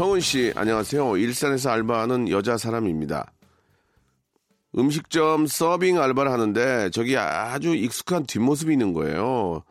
성은 0.00 0.20
씨, 0.20 0.50
안녕하세요. 0.56 1.18
일산에서 1.18 1.68
알바하는 1.68 2.30
여자 2.30 2.56
사람입니다. 2.56 3.30
음식점 4.78 5.46
서빙 5.46 6.00
알바를 6.00 6.32
하는데 6.32 6.88
저기 6.88 7.18
아주 7.18 7.74
익숙한 7.74 8.24
뒷모습이 8.24 8.72
있는 8.72 8.94
거예요. 8.94 9.62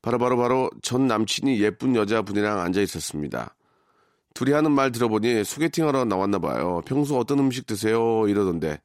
바로 0.00 0.16
바로 0.16 0.38
바로 0.38 0.70
전 0.80 1.06
남친이 1.06 1.60
예쁜 1.60 1.94
여자분이랑 1.94 2.60
앉아 2.60 2.80
있었습니다. 2.80 3.54
둘이 4.32 4.52
하는 4.52 4.72
말 4.72 4.90
들어보니 4.90 5.44
소개팅하러 5.44 6.06
나왔나 6.06 6.38
봐요. 6.38 6.80
평소 6.86 7.18
어떤 7.18 7.38
음식 7.38 7.66
드세요? 7.66 8.26
이러던데 8.26 8.80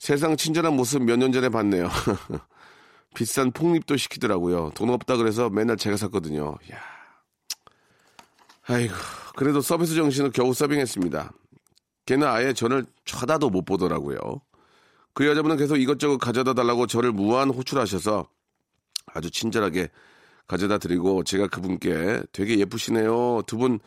세상 0.00 0.36
친절한 0.36 0.74
모습 0.74 1.04
몇 1.04 1.18
년 1.20 1.30
전에 1.30 1.48
봤네요. 1.50 1.88
비싼 3.14 3.52
폭립도 3.52 3.96
시키더라고요. 3.96 4.72
돈 4.74 4.90
없다 4.90 5.16
그래서 5.18 5.50
맨날 5.50 5.76
제가 5.76 5.96
샀거든요. 5.96 6.56
야. 6.72 6.89
아이고, 8.66 8.94
그래도 9.36 9.60
서비스 9.60 9.94
정신을 9.94 10.30
겨우 10.32 10.52
서빙했습니다. 10.54 11.32
걔는 12.06 12.26
아예 12.26 12.52
저를 12.52 12.86
쳐다도 13.04 13.50
못 13.50 13.64
보더라고요. 13.64 14.18
그 15.14 15.26
여자분은 15.26 15.56
계속 15.56 15.76
이것저것 15.76 16.18
가져다 16.18 16.54
달라고 16.54 16.86
저를 16.86 17.12
무한 17.12 17.50
호출하셔서 17.50 18.28
아주 19.06 19.30
친절하게 19.30 19.88
가져다 20.46 20.78
드리고 20.78 21.24
제가 21.24 21.48
그분께 21.48 22.22
되게 22.32 22.58
예쁘시네요. 22.58 23.42
두 23.46 23.56
분 23.58 23.78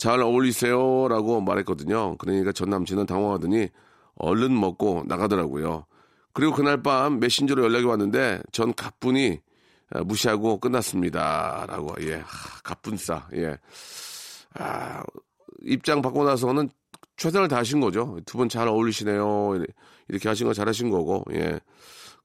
잘 0.00 0.18
어울리세요. 0.22 1.08
라고 1.08 1.42
말했거든요. 1.42 2.16
그러니까 2.16 2.52
전 2.52 2.70
남친은 2.70 3.04
당황하더니 3.04 3.68
얼른 4.14 4.58
먹고 4.58 5.04
나가더라고요. 5.06 5.84
그리고 6.32 6.54
그날 6.54 6.82
밤 6.82 7.20
메신저로 7.20 7.62
연락이 7.62 7.84
왔는데 7.84 8.40
전 8.50 8.72
가뿐히 8.72 9.42
아, 9.90 10.02
무시하고 10.02 10.58
끝났습니다. 10.58 11.66
라고, 11.68 11.94
예. 12.00 12.14
하, 12.14 12.60
가뿐싸, 12.62 13.28
예. 13.34 13.58
아, 14.54 15.02
입장 15.62 16.02
받고 16.02 16.24
나서는 16.24 16.70
최선을 17.16 17.48
다하신 17.48 17.80
거죠. 17.80 18.18
두 18.26 18.38
분 18.38 18.48
잘 18.48 18.66
어울리시네요. 18.68 19.62
이렇게 20.08 20.28
하신 20.28 20.46
거 20.46 20.54
잘하신 20.54 20.90
거고, 20.90 21.24
예. 21.32 21.60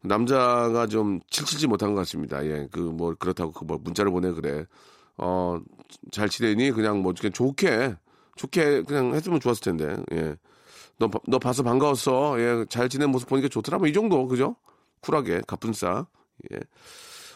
남자가 0.02 0.88
좀 0.88 1.20
칠칠지 1.30 1.68
못한 1.68 1.94
것 1.94 2.02
같습니다. 2.02 2.46
예. 2.46 2.68
그, 2.72 2.80
뭐, 2.80 3.14
그렇다고 3.16 3.52
그 3.52 3.66
뭐 3.66 3.78
문자를 3.84 4.12
보내 4.12 4.32
그래. 4.32 4.66
어, 5.18 5.60
잘 6.12 6.30
지내니? 6.30 6.72
그냥 6.72 7.02
뭐, 7.02 7.14
그냥 7.20 7.34
좋게, 7.34 7.96
좋게 8.36 8.84
그냥 8.84 9.14
했으면 9.14 9.40
좋았을 9.40 9.62
텐데, 9.64 9.96
예. 10.14 10.36
너, 10.98 11.10
봐- 11.10 11.20
너 11.28 11.40
봐서 11.40 11.62
반가웠어. 11.64 12.40
예. 12.40 12.66
잘 12.70 12.88
지낸 12.90 13.10
모습 13.12 13.28
보니까 13.28 13.50
좋더라. 13.50 13.80
뭐, 13.80 13.88
이 13.88 13.94
정도, 13.94 14.28
그죠? 14.28 14.56
쿨하게, 15.02 15.42
가뿐싸. 15.48 16.08
예. 16.54 16.60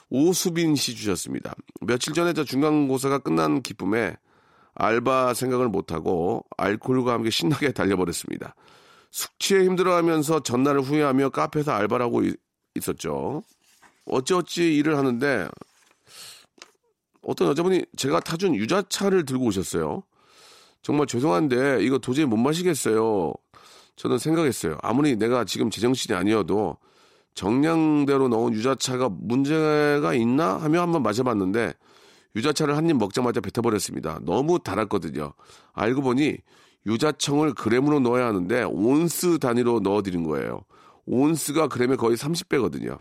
오수빈 0.10 0.76
씨 0.76 0.96
주셨습니다. 0.96 1.54
며칠 1.82 2.14
전에 2.14 2.34
저 2.34 2.44
중간고사가 2.44 3.20
끝난 3.20 3.62
기쁨에 3.62 4.16
알바 4.80 5.34
생각을 5.34 5.68
못하고 5.68 6.46
알코올과 6.58 7.14
함께 7.14 7.30
신나게 7.30 7.74
달려버렸습니다. 7.74 8.56
숙취에 9.12 9.66
힘들어하면서 9.66 10.42
전날을 10.44 10.82
후회하며 10.82 11.30
카페에서 11.30 11.72
알바를 11.74 12.06
하고 12.06 12.24
이- 12.24 12.34
있었죠. 12.76 13.44
어찌어찌 14.06 14.76
일을 14.78 14.98
하는데 14.98 15.48
어떤 17.24 17.50
여자분이 17.50 17.84
제가 17.98 18.22
타준 18.22 18.56
유자차를 18.56 19.26
들고 19.26 19.46
오셨어요. 19.48 20.04
정말 20.82 21.08
죄송한데 21.08 21.84
이거 21.84 21.98
도저히 21.98 22.26
못 22.26 22.38
마시겠어요. 22.38 23.34
저는 23.98 24.18
생각했어요. 24.18 24.78
아무리 24.82 25.18
내가 25.18 25.44
지금 25.44 25.70
제정신이 25.70 26.16
아니어도 26.18 26.78
정량대로 27.36 28.30
넣은 28.30 28.54
유자차가 28.54 29.10
문제가 29.12 30.14
있나 30.14 30.56
하며 30.58 30.82
한번 30.82 31.04
마셔봤는데 31.04 31.74
유자차를 32.36 32.76
한 32.78 32.90
입 32.90 32.98
먹자마자 32.98 33.42
뱉어버렸습니다. 33.42 34.20
너무 34.24 34.60
달았거든요. 34.60 35.34
알고 35.74 36.02
보니 36.02 36.38
유자청을 36.86 37.54
그램으로 37.54 38.00
넣어야 38.00 38.28
하는데 38.28 38.64
온스 38.64 39.40
단위로 39.40 39.82
넣어드린 39.82 40.24
거예요. 40.24 40.64
온스가 41.06 41.68
그램에 41.68 41.96
거의 41.96 42.16
30배거든요. 42.18 43.00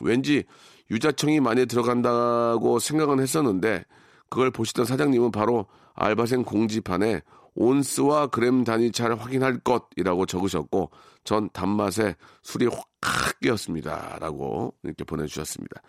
왠지 0.00 0.44
유자청이 0.90 1.40
많이 1.40 1.66
들어간다고 1.66 2.78
생각은 2.78 3.20
했었는데 3.20 3.84
그걸 4.30 4.50
보시던 4.50 4.84
사장님은 4.86 5.32
바로 5.32 5.66
알바생 5.94 6.44
공지판에 6.44 7.22
온스와 7.54 8.28
그램 8.28 8.62
단위 8.62 8.92
잘 8.92 9.14
확인할 9.18 9.58
것이라고 9.60 10.26
적으셨고 10.26 10.90
전 11.24 11.50
단맛에 11.52 12.14
술이 12.42 12.66
확 12.66 13.40
깨었습니다. 13.40 14.18
라고 14.20 14.74
이렇게 14.84 15.04
보내주셨습니다. 15.04 15.82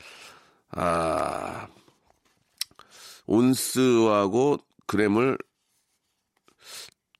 아, 0.71 1.67
온스하고 3.29 4.57
그램을 4.87 5.37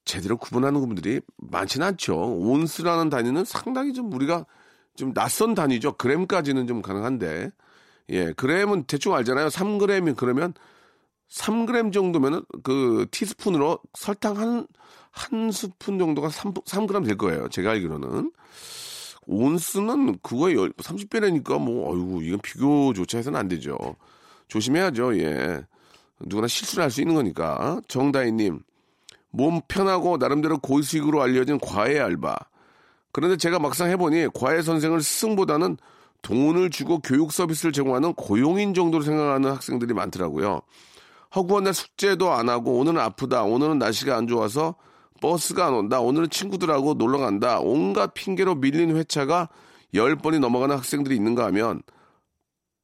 제대로 0.06 0.38
구분하는 0.38 0.80
분들이 0.80 1.22
많지는 1.38 1.86
않죠. 1.86 2.16
온스라는 2.16 3.12
단위는 3.12 3.46
상당히 3.46 3.94
좀 3.94 4.12
우리가 4.12 4.48
좀 4.96 5.14
낯선 5.14 5.54
단위죠. 5.54 5.98
그램까지는 5.98 6.66
좀 6.66 6.82
가능한데, 6.82 7.52
예, 8.10 8.34
그램은 8.34 8.86
대충 8.86 9.14
알잖아요. 9.14 9.50
3g이 9.50 10.16
그러면 10.18 10.56
3g 11.30 11.94
정도면은 11.94 12.44
그 12.64 13.06
티스푼으로 13.12 13.78
설탕 13.94 14.36
한, 14.38 14.68
한 15.12 15.52
스푼 15.52 16.00
정도가 16.00 16.30
3, 16.30 16.54
3g 16.54 17.06
될 17.06 17.18
거예요. 17.20 17.50
제가 17.50 17.72
알기로는. 17.72 18.32
온스는 19.28 20.18
그거에 20.24 20.56
30배라니까 20.56 21.62
뭐, 21.62 21.94
어이구, 21.94 22.24
이건 22.24 22.40
비교조차 22.42 23.20
해서는 23.20 23.40
안 23.40 23.48
되죠. 23.48 23.78
조심해야죠, 24.48 25.16
예. 25.20 25.68
누구나 26.26 26.48
실수를 26.48 26.84
할 26.84 26.92
수 26.92 27.02
있는 27.02 27.16
거니까. 27.16 27.82
정다희님, 27.88 28.62
몸 29.32 29.62
편하고 29.68 30.18
나름대로 30.18 30.58
고수익으로 30.60 31.22
알려진 31.22 31.60
과외 31.60 32.00
알바. 32.00 32.38
그런데 33.12 33.38
제가 33.38 33.60
막상 33.60 33.90
해보니 33.90 34.30
과외 34.34 34.62
선생을 34.62 35.02
스승보다는 35.02 35.78
돈을 36.22 36.70
주고 36.70 37.00
교육 37.00 37.32
서비스를 37.32 37.72
제공하는 37.72 38.14
고용인 38.14 38.74
정도로 38.74 39.04
생각하는 39.04 39.52
학생들이 39.52 39.94
많더라고요. 39.94 40.62
허구한 41.36 41.64
날 41.64 41.74
숙제도 41.74 42.32
안 42.32 42.50
하고 42.50 42.78
오늘은 42.80 43.00
아프다, 43.00 43.44
오늘은 43.44 43.80
날씨가 43.80 44.16
안 44.18 44.28
좋아서 44.28 44.76
버스가 45.22 45.68
안 45.68 45.74
온다, 45.74 46.00
오늘은 46.00 46.30
친구들하고 46.30 46.96
놀러 46.96 47.20
간다, 47.20 47.60
온갖 47.60 48.14
핑계로 48.14 48.56
밀린 48.56 48.96
회차가 48.96 49.50
10번이 49.94 50.40
넘어가는 50.40 50.76
학생들이 50.76 51.16
있는가 51.16 51.46
하면 51.46 51.82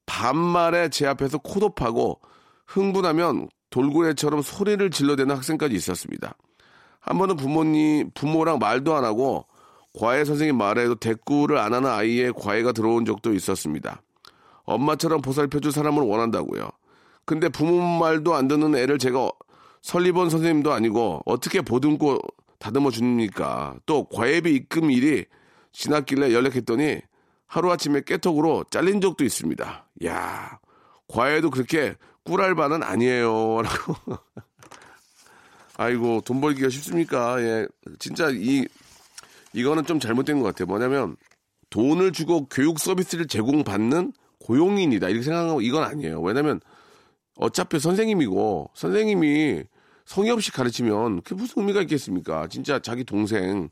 반말에 0.06 0.90
제 0.90 1.08
앞에서 1.08 1.40
코도 1.40 1.76
파고 1.76 2.20
흥분하면 2.66 3.50
돌고래처럼 3.70 4.42
소리를 4.42 4.90
질러대는 4.90 5.36
학생까지 5.36 5.76
있었습니다. 5.76 6.36
한 7.00 7.18
번은 7.18 7.36
부모님, 7.36 8.10
부모랑 8.14 8.60
말도 8.60 8.96
안 8.96 9.04
하고 9.04 9.46
과외 9.98 10.26
선생님 10.26 10.58
말에도 10.58 10.96
대꾸를 10.96 11.58
안 11.58 11.74
하는 11.74 11.90
아이의 11.90 12.34
과외가 12.34 12.72
들어온 12.72 13.06
적도 13.06 13.34
있었습니다. 13.34 14.02
엄마처럼 14.64 15.22
보살펴줄 15.22 15.72
사람을 15.72 16.04
원한다고요. 16.04 16.70
근데 17.26 17.50
부모 17.50 17.82
말도 17.82 18.36
안 18.36 18.48
듣는 18.48 18.76
애를 18.76 18.98
제가 18.98 19.30
설리번 19.82 20.30
선생님도 20.30 20.74
아니고 20.74 21.22
어떻게 21.26 21.62
보듬고 21.62 22.20
다듬어 22.58 22.90
줍니까? 22.90 23.76
또 23.86 24.06
과외비 24.06 24.54
입금 24.56 24.90
일이 24.90 25.26
지났길래 25.72 26.34
연락했더니 26.34 27.02
하루아침에 27.48 28.02
깨톡으로 28.06 28.66
잘린 28.70 29.02
적도 29.02 29.24
있습니다. 29.24 29.88
야 30.06 30.60
과외도 31.08 31.52
그렇게 31.52 31.96
꿀알바는 32.26 32.84
아니에요. 32.84 33.62
라고. 33.64 33.96
아이고, 35.78 36.22
돈 36.26 36.42
벌기가 36.42 36.70
쉽습니까? 36.70 37.42
예. 37.42 37.68
진짜 38.00 38.30
이, 38.32 38.66
이거는 39.54 39.86
좀 39.86 40.00
잘못된 40.00 40.40
것 40.40 40.46
같아요. 40.46 40.68
뭐냐면, 40.68 41.16
돈을 41.70 42.12
주고 42.12 42.46
교육 42.48 42.80
서비스를 42.80 43.28
제공받는 43.28 44.14
고용인이다. 44.40 45.10
이렇게 45.10 45.24
생각하고 45.24 45.62
이건 45.62 45.84
아니에요. 45.84 46.22
왜냐면, 46.22 46.60
어차피 47.38 47.80
선생님이고, 47.80 48.72
선생님이 48.74 49.64
성의 50.06 50.32
없이 50.32 50.52
가르치면 50.52 51.22
그게 51.22 51.36
무슨 51.36 51.62
의미가 51.62 51.82
있겠습니까? 51.82 52.48
진짜 52.48 52.80
자기 52.80 53.04
동생, 53.04 53.70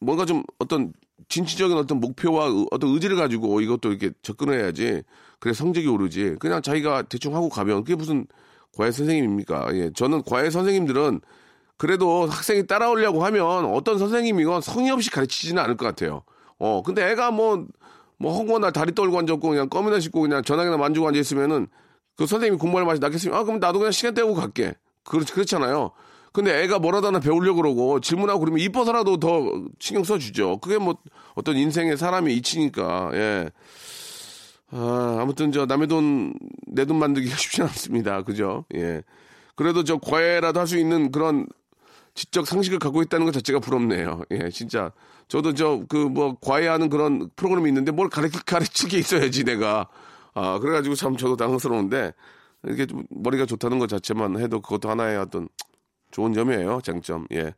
뭔가 0.00 0.24
좀 0.26 0.42
어떤 0.58 0.92
진취적인 1.28 1.76
어떤 1.76 2.00
목표와 2.00 2.46
의- 2.46 2.66
어떤 2.72 2.90
의지를 2.90 3.16
가지고 3.16 3.60
이것도 3.60 3.90
이렇게 3.90 4.10
접근을 4.22 4.58
해야지. 4.60 5.02
그래 5.44 5.52
성적이 5.52 5.88
오르지. 5.88 6.36
그냥 6.40 6.62
자기가 6.62 7.02
대충 7.02 7.36
하고 7.36 7.50
가면 7.50 7.84
그게 7.84 7.96
무슨 7.96 8.26
과외 8.74 8.90
선생님입니까? 8.90 9.76
예. 9.76 9.90
저는 9.92 10.22
과외 10.22 10.48
선생님들은 10.48 11.20
그래도 11.76 12.24
학생이 12.24 12.66
따라오려고 12.66 13.22
하면 13.26 13.66
어떤 13.66 13.98
선생님이건 13.98 14.62
성의 14.62 14.90
없이 14.90 15.10
가르치지는 15.10 15.62
않을 15.62 15.76
것 15.76 15.84
같아요. 15.84 16.22
어, 16.58 16.82
근데 16.82 17.10
애가 17.10 17.30
뭐, 17.30 17.66
뭐 18.16 18.32
허구한 18.32 18.62
날 18.62 18.72
다리 18.72 18.94
떨고 18.94 19.18
앉았고 19.18 19.46
그냥 19.46 19.68
껌이나 19.68 20.00
씹고 20.00 20.22
그냥 20.22 20.42
전화기나 20.42 20.78
만지고 20.78 21.08
앉아 21.08 21.20
있으면은 21.20 21.66
그 22.16 22.26
선생님이 22.26 22.56
공부할 22.56 22.86
맛이 22.86 22.98
나겠습니까? 22.98 23.38
아, 23.38 23.44
그럼 23.44 23.60
나도 23.60 23.80
그냥 23.80 23.92
시간 23.92 24.14
때우고 24.14 24.32
갈게. 24.32 24.72
그렇, 25.04 25.26
그렇잖아요. 25.26 25.90
근데 26.32 26.62
애가 26.62 26.78
뭐라도 26.78 27.08
하나 27.08 27.20
배우려고 27.20 27.60
그러고 27.60 28.00
질문하고 28.00 28.40
그러면 28.40 28.60
이뻐서라도 28.60 29.18
더 29.18 29.42
신경 29.78 30.04
써주죠. 30.04 30.60
그게 30.60 30.78
뭐 30.78 30.96
어떤 31.34 31.58
인생의 31.58 31.98
사람의 31.98 32.34
이치니까, 32.34 33.10
예. 33.12 33.50
아, 34.70 35.18
아무튼 35.20 35.52
저 35.52 35.66
남의 35.66 35.88
돈, 35.88 36.34
내 36.66 36.84
돈 36.84 36.98
만들기가 36.98 37.36
쉽지 37.36 37.62
않습니다. 37.62 38.22
그죠? 38.22 38.64
예. 38.74 39.02
그래도 39.56 39.84
저 39.84 39.98
과외라도 39.98 40.60
할 40.60 40.66
수 40.66 40.78
있는 40.78 41.12
그런 41.12 41.46
지적 42.14 42.46
상식을 42.46 42.78
갖고 42.78 43.02
있다는 43.02 43.26
것 43.26 43.32
자체가 43.32 43.58
부럽네요. 43.60 44.22
예, 44.30 44.48
진짜. 44.50 44.90
저도 45.28 45.54
저, 45.54 45.82
그, 45.88 45.96
뭐, 45.96 46.36
과외하는 46.40 46.88
그런 46.88 47.28
프로그램이 47.36 47.68
있는데 47.70 47.90
뭘 47.92 48.08
가르치, 48.08 48.38
가르칠 48.44 48.88
게 48.88 48.98
있어야지, 48.98 49.44
내가. 49.44 49.88
아, 50.34 50.58
그래가지고 50.58 50.94
참 50.96 51.16
저도 51.16 51.36
당황스러운데, 51.36 52.12
이렇게 52.64 52.86
좀 52.86 53.04
머리가 53.10 53.46
좋다는 53.46 53.78
것 53.78 53.88
자체만 53.88 54.38
해도 54.40 54.60
그것도 54.60 54.88
하나의 54.90 55.18
어떤 55.18 55.48
좋은 56.10 56.32
점이에요. 56.34 56.80
장점. 56.82 57.26
예. 57.32 57.52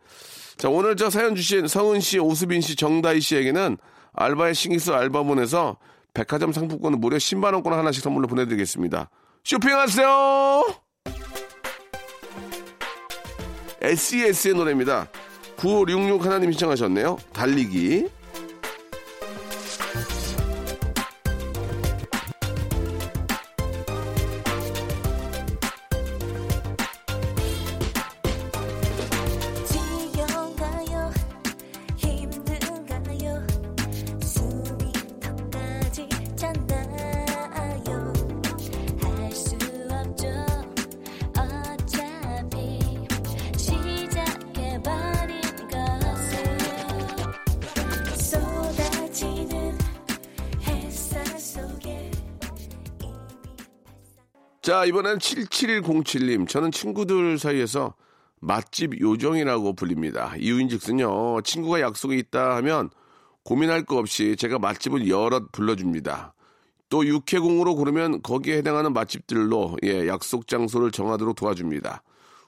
자, 0.56 0.68
오늘 0.70 0.96
저 0.96 1.10
사연 1.10 1.34
주신 1.34 1.66
성은 1.68 2.00
씨, 2.00 2.18
오수빈 2.18 2.60
씨, 2.62 2.76
정다희 2.76 3.20
씨에게는 3.20 3.76
알바의 4.14 4.54
신기스 4.54 4.90
알바본에서 4.90 5.76
백화점 6.16 6.50
상품권을 6.50 6.98
무려 6.98 7.18
10만원권 7.18 7.68
하나씩 7.68 8.02
선물로 8.02 8.26
보내드리겠습니다. 8.26 9.10
쇼핑하세요! 9.44 10.64
SES의 13.82 14.54
노래입니다. 14.54 15.08
9566 15.58 16.24
하나님 16.24 16.52
신청하셨네요. 16.52 17.18
달리기. 17.34 18.08
자, 54.66 54.84
이번엔 54.84 55.18
7707님. 55.18 56.48
저는 56.48 56.72
친구들 56.72 57.38
사이에서 57.38 57.94
맛집 58.40 59.00
요정이라고 59.00 59.74
불립니다. 59.74 60.34
이유인 60.36 60.68
즉슨요. 60.68 61.42
친구가 61.42 61.80
약속이 61.80 62.18
있다 62.18 62.56
하면 62.56 62.90
고민할 63.44 63.84
거 63.84 63.96
없이 63.98 64.34
제가 64.36 64.58
맛집을 64.58 65.08
여럿 65.08 65.52
불러줍니다. 65.52 66.34
또 66.88 67.06
육해공으로 67.06 67.76
고르면 67.76 68.22
거기에 68.22 68.56
해당하는 68.56 68.92
맛집들로 68.92 69.76
예, 69.84 70.08
약속 70.08 70.48
장소를 70.48 70.90
정하도록 70.90 71.36
도와줍니다. 71.36 72.02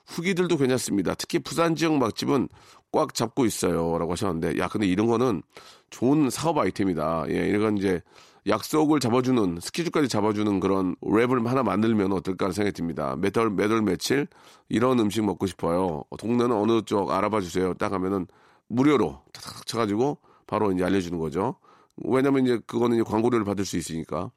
후기들도 0.09 0.57
괜찮습니다. 0.57 1.15
특히 1.15 1.39
부산 1.39 1.77
지역 1.77 1.99
맛집은 1.99 2.49
꽉 2.91 3.15
잡고 3.15 3.47
있어요. 3.47 3.97
라고 3.97 4.11
하셨는데, 4.11 4.59
야, 4.59 4.67
근데 4.67 4.89
이런 4.89 5.07
거는 5.07 5.43
좋은 5.91 6.31
사업 6.31 6.59
아이템이다. 6.59 7.27
예, 7.29 7.47
이런 7.47 7.79
이제 7.79 8.03
약속을 8.49 8.99
잡아주는, 9.01 9.59
스케줄까지 9.61 10.09
잡아주는 10.09 10.59
그런 10.61 10.97
랩을 10.97 11.45
하나 11.47 11.63
만들면 11.63 12.13
어떨까 12.13 12.51
생각이 12.51 12.75
듭니다. 12.75 13.15
몇 13.19 13.37
월, 13.37 13.51
며칠 13.51 14.27
이런 14.69 14.99
음식 15.01 15.23
먹고 15.23 15.47
싶어요. 15.47 16.05
동네는 16.19 16.53
어느 16.53 16.83
쪽 16.83 17.11
알아봐 17.11 17.43
주세요. 17.43 17.75
딱 17.75 17.93
하면은 17.93 18.27
무료로 18.69 19.23
탁탁 19.33 19.67
쳐가지고 19.67 20.19
바로 20.47 20.73
이제 20.73 20.83
알려주는 20.83 21.19
거죠. 21.19 21.57
왜냐면 21.97 22.47
이제 22.47 22.59
그거는 22.67 22.97
이제 22.97 23.05
광고료를 23.05 23.45
받을 23.45 23.65
수 23.65 23.77
있으니까. 23.77 24.31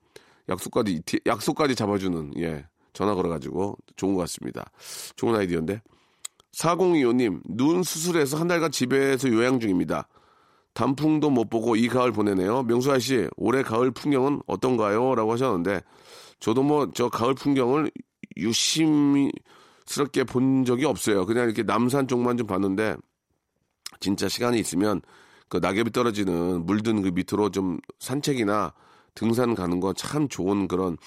약속까지, 0.50 1.02
약속까지 1.26 1.76
잡아주는, 1.76 2.34
예. 2.38 2.66
전화 2.94 3.16
걸어가지고 3.16 3.78
좋은 3.96 4.16
것 4.16 4.22
같습니다. 4.22 4.70
좋은 5.16 5.36
아이디어인데. 5.36 5.82
4025님, 6.52 7.42
눈 7.46 7.84
수술해서 7.84 8.38
한 8.38 8.50
달간 8.50 8.72
집에서 8.72 9.30
요양 9.30 9.62
중입니다. 9.62 10.10
단풍도 10.74 11.30
못 11.30 11.50
보고 11.50 11.76
이 11.76 11.88
가을 11.88 12.12
보내네요. 12.12 12.64
명수아 12.64 13.00
씨, 13.00 13.28
올해 13.38 13.62
가을 13.64 13.92
풍경은 13.92 14.42
어떤가요? 14.48 15.16
라고 15.16 15.34
하셨는데, 15.34 15.82
저도 16.40 16.64
뭐 16.64 16.88
저 16.94 17.10
가을 17.10 17.34
풍경을 17.36 17.92
유심스럽게 18.38 20.24
본 20.28 20.64
적이 20.66 20.86
없어요. 20.86 21.26
그냥 21.26 21.46
이렇게 21.46 21.64
남산 21.64 22.08
쪽만 22.08 22.38
좀 22.38 22.48
봤는데, 22.48 22.96
진짜 24.00 24.28
시간이 24.30 24.60
있으면 24.60 25.02
그 25.50 25.58
낙엽이 25.58 25.92
떨어지는 25.92 26.66
물든 26.66 27.02
그 27.02 27.10
밑으로 27.10 27.50
좀 27.50 27.80
산책이나 28.00 28.74
등산 29.14 29.54
가는 29.56 29.80
거참 29.82 30.30
좋은 30.30 30.68
그런, 30.68 30.98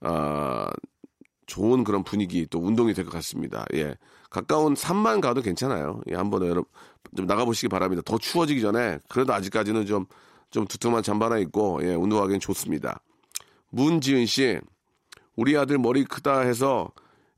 아, 0.00 0.68
좋은 1.46 1.84
그런 1.84 2.04
분위기 2.04 2.46
또 2.46 2.58
운동이 2.60 2.92
될 2.94 3.04
것 3.06 3.12
같습니다. 3.14 3.64
예. 3.74 3.94
가까운 4.34 4.74
산만 4.74 5.20
가도 5.20 5.42
괜찮아요. 5.42 6.00
예, 6.10 6.16
한번 6.16 6.42
여러분 6.42 6.64
좀 7.16 7.26
나가보시기 7.26 7.68
바랍니다. 7.68 8.02
더 8.04 8.18
추워지기 8.18 8.60
전에 8.60 8.98
그래도 9.08 9.32
아직까지는 9.32 9.86
좀, 9.86 10.06
좀 10.50 10.66
두툼한 10.66 11.04
잠바 11.04 11.26
하나 11.26 11.38
입고 11.38 11.78
예, 11.84 11.94
운동하기엔 11.94 12.40
좋습니다. 12.40 13.00
문지은 13.70 14.26
씨, 14.26 14.58
우리 15.36 15.56
아들 15.56 15.78
머리 15.78 16.04
크다 16.04 16.40
해서 16.40 16.90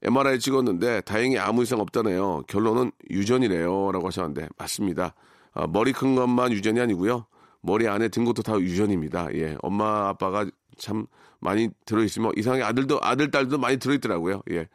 MRI 0.04 0.38
찍었는데 0.38 1.02
다행히 1.02 1.38
아무 1.38 1.64
이상 1.64 1.80
없다네요. 1.80 2.44
결론은 2.46 2.92
유전이래요. 3.10 3.92
라고 3.92 4.06
하셨는데 4.06 4.48
맞습니다. 4.56 5.14
아, 5.52 5.66
머리 5.66 5.92
큰 5.92 6.14
것만 6.14 6.50
유전이 6.52 6.80
아니고요. 6.80 7.26
머리 7.60 7.88
안에 7.88 8.08
든 8.08 8.24
것도 8.24 8.40
다 8.42 8.58
유전입니다. 8.58 9.34
예, 9.34 9.54
엄마 9.60 10.08
아빠가 10.08 10.46
참 10.78 11.06
많이 11.40 11.68
들어있으면 11.84 12.32
이상하게 12.36 12.62
아들도 12.62 13.00
아들 13.02 13.30
딸도 13.30 13.58
많이 13.58 13.76
들어있더라고요. 13.76 14.40
예, 14.52 14.66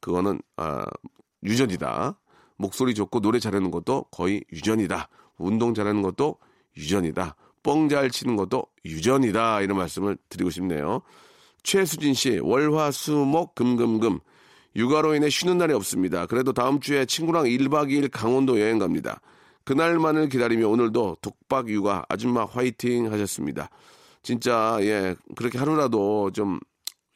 그거는 0.00 0.42
아, 0.56 0.84
유전이다. 1.42 2.18
목소리 2.56 2.94
좋고 2.94 3.20
노래 3.20 3.38
잘하는 3.38 3.70
것도 3.70 4.04
거의 4.10 4.44
유전이다. 4.52 5.08
운동 5.38 5.74
잘하는 5.74 6.02
것도 6.02 6.36
유전이다. 6.76 7.36
뻥 7.62 7.88
잘 7.88 8.10
치는 8.10 8.36
것도 8.36 8.64
유전이다. 8.84 9.62
이런 9.62 9.76
말씀을 9.78 10.16
드리고 10.28 10.50
싶네요. 10.50 11.02
최수진 11.62 12.14
씨, 12.14 12.38
월화, 12.38 12.90
수, 12.90 13.12
목, 13.12 13.54
금, 13.54 13.76
금, 13.76 14.00
금. 14.00 14.18
육아로 14.76 15.14
인해 15.14 15.28
쉬는 15.28 15.58
날이 15.58 15.72
없습니다. 15.74 16.26
그래도 16.26 16.52
다음 16.52 16.80
주에 16.80 17.04
친구랑 17.04 17.44
1박 17.44 17.88
2일 17.90 18.10
강원도 18.10 18.60
여행 18.60 18.78
갑니다. 18.78 19.20
그날만을 19.64 20.28
기다리며 20.28 20.68
오늘도 20.68 21.18
독박 21.20 21.68
육아 21.68 22.04
아줌마 22.08 22.44
화이팅 22.44 23.12
하셨습니다. 23.12 23.68
진짜, 24.22 24.78
예, 24.80 25.16
그렇게 25.36 25.58
하루라도 25.58 26.30
좀 26.32 26.60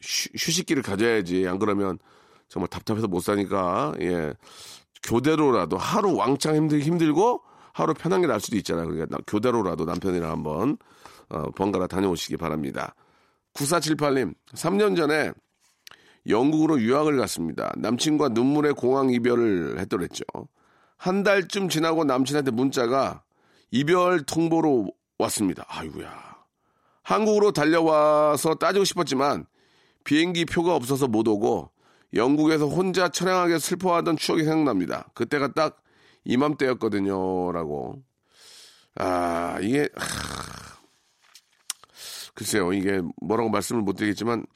휴, 0.01 0.29
휴식기를 0.37 0.83
가져야지. 0.83 1.47
안 1.47 1.59
그러면 1.59 1.99
정말 2.55 2.69
답답해서 2.69 3.09
못 3.09 3.19
사니까, 3.19 3.95
예. 4.01 4.33
교대로라도 5.03 5.77
하루 5.77 6.15
왕창 6.15 6.55
힘들, 6.55 6.79
힘들고 6.79 7.43
하루 7.73 7.95
편한 7.95 8.21
게날 8.21 8.39
수도 8.39 8.57
있잖아요. 8.59 8.87
그러니까 8.87 9.07
나- 9.11 9.23
교대로라도 9.27 9.85
남편이랑 9.85 10.31
한번 10.31 10.79
어, 11.31 11.51
번갈아 11.57 11.89
다녀오시기 11.89 12.37
바랍니다. 12.37 12.95
9478님, 13.55 14.35
3년 14.55 14.97
전에 14.97 15.33
영국으로 16.29 16.81
유학을 16.81 17.17
갔습니다. 17.19 17.73
남친과 17.77 18.29
눈물의 18.29 18.75
공항 18.75 19.11
이별을 19.11 19.81
했더랬죠. 19.81 20.23
한 20.97 21.25
달쯤 21.25 21.69
지나고 21.71 22.05
남친한테 22.05 22.53
문자가 22.53 23.25
이별 23.73 24.23
통보로 24.23 24.93
왔습니다. 25.19 25.65
아이고야. 25.67 26.37
한국으로 27.03 27.51
달려와서 27.51 28.55
따지고 28.55 28.85
싶었지만 28.85 29.47
비행기 30.05 30.45
표가 30.45 30.77
없어서 30.77 31.09
못 31.09 31.27
오고 31.27 31.71
영국에서 32.15 32.67
혼자 32.67 33.09
처량하게 33.09 33.59
슬퍼하던 33.59 34.17
추억이 34.17 34.45
생각납니다. 34.45 35.09
그때가 35.15 35.53
딱 35.53 35.83
이맘때였거든요. 36.25 37.53
라고. 37.53 38.03
아, 38.97 39.59
이게, 39.61 39.89
하, 39.97 40.65
글쎄요. 42.35 42.73
이게 42.73 43.01
뭐라고 43.23 43.49
말씀을 43.51 43.83
못 43.83 43.95
드리겠지만 43.95 44.47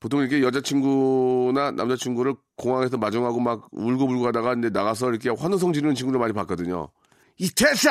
보통 0.00 0.20
이렇게 0.20 0.42
여자친구나 0.42 1.70
남자친구를 1.70 2.34
공항에서 2.56 2.98
마중하고 2.98 3.40
막 3.40 3.68
울고불고 3.72 4.26
하다가 4.26 4.54
이제 4.54 4.68
나가서 4.68 5.08
이렇게 5.08 5.30
환호성 5.30 5.72
지르는 5.72 5.94
친구를 5.94 6.20
많이 6.20 6.32
봤거든요. 6.32 6.90
이 7.38 7.48
됐어! 7.48 7.90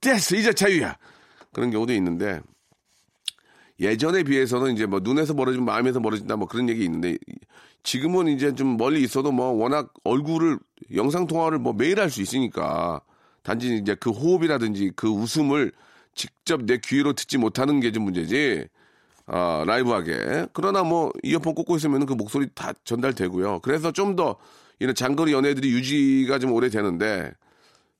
됐어! 0.00 0.36
이제 0.36 0.52
자유야! 0.52 0.96
그런 1.52 1.70
경우도 1.70 1.92
있는데 1.92 2.40
예전에 3.78 4.22
비해서는 4.22 4.72
이제 4.72 4.86
뭐 4.86 5.00
눈에서 5.00 5.34
멀어지면 5.34 5.66
마음에서 5.66 6.00
멀어진다 6.00 6.36
뭐 6.36 6.48
그런 6.48 6.68
얘기 6.68 6.84
있는데 6.84 7.18
지금은 7.88 8.28
이제 8.28 8.54
좀 8.54 8.76
멀리 8.76 9.02
있어도 9.02 9.32
뭐 9.32 9.46
워낙 9.52 9.92
얼굴을 10.04 10.58
영상 10.94 11.26
통화를 11.26 11.58
뭐 11.58 11.72
매일 11.72 11.98
할 12.00 12.10
수 12.10 12.20
있으니까 12.20 13.00
단지 13.42 13.76
이제 13.78 13.94
그 13.94 14.10
호흡이라든지 14.10 14.92
그 14.94 15.08
웃음을 15.08 15.72
직접 16.14 16.62
내 16.64 16.78
귀로 16.84 17.14
듣지 17.14 17.38
못하는 17.38 17.80
게 17.80 17.90
좀 17.92 18.04
문제지. 18.04 18.66
아, 19.26 19.64
라이브하게. 19.66 20.48
그러나 20.52 20.82
뭐 20.84 21.12
이어폰 21.22 21.54
꽂고 21.54 21.76
있으면 21.76 22.04
그 22.06 22.12
목소리 22.14 22.48
다 22.54 22.72
전달되고요. 22.84 23.60
그래서 23.60 23.90
좀 23.92 24.16
더 24.16 24.36
이런 24.80 24.94
장거리 24.94 25.32
연애들이 25.32 25.70
유지가 25.72 26.38
좀 26.38 26.52
오래 26.52 26.68
되는데 26.70 27.32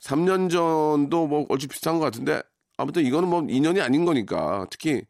3년 0.00 0.50
전도 0.50 1.26
뭐 1.28 1.46
얼추 1.48 1.68
비슷한 1.68 1.98
것 1.98 2.04
같은데 2.06 2.42
아무튼 2.76 3.04
이거는 3.06 3.28
뭐 3.28 3.46
인연이 3.48 3.80
아닌 3.80 4.04
거니까 4.04 4.66
특히 4.70 5.02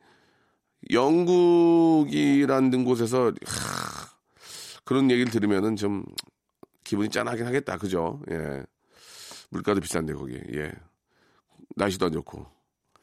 영국이라는 0.93 2.85
곳에서 2.85 3.33
하, 3.45 3.98
그런 4.89 5.11
얘기를 5.11 5.31
들으면은 5.31 5.77
좀 5.77 6.03
기분이 6.83 7.11
짠하긴 7.11 7.45
하겠다. 7.45 7.77
그죠? 7.77 8.23
예. 8.31 8.63
물가도 9.51 9.83
비싼데 9.83 10.15
거기. 10.15 10.41
예. 10.55 10.73
날씨도 11.77 12.07
안 12.07 12.13
좋고. 12.13 12.47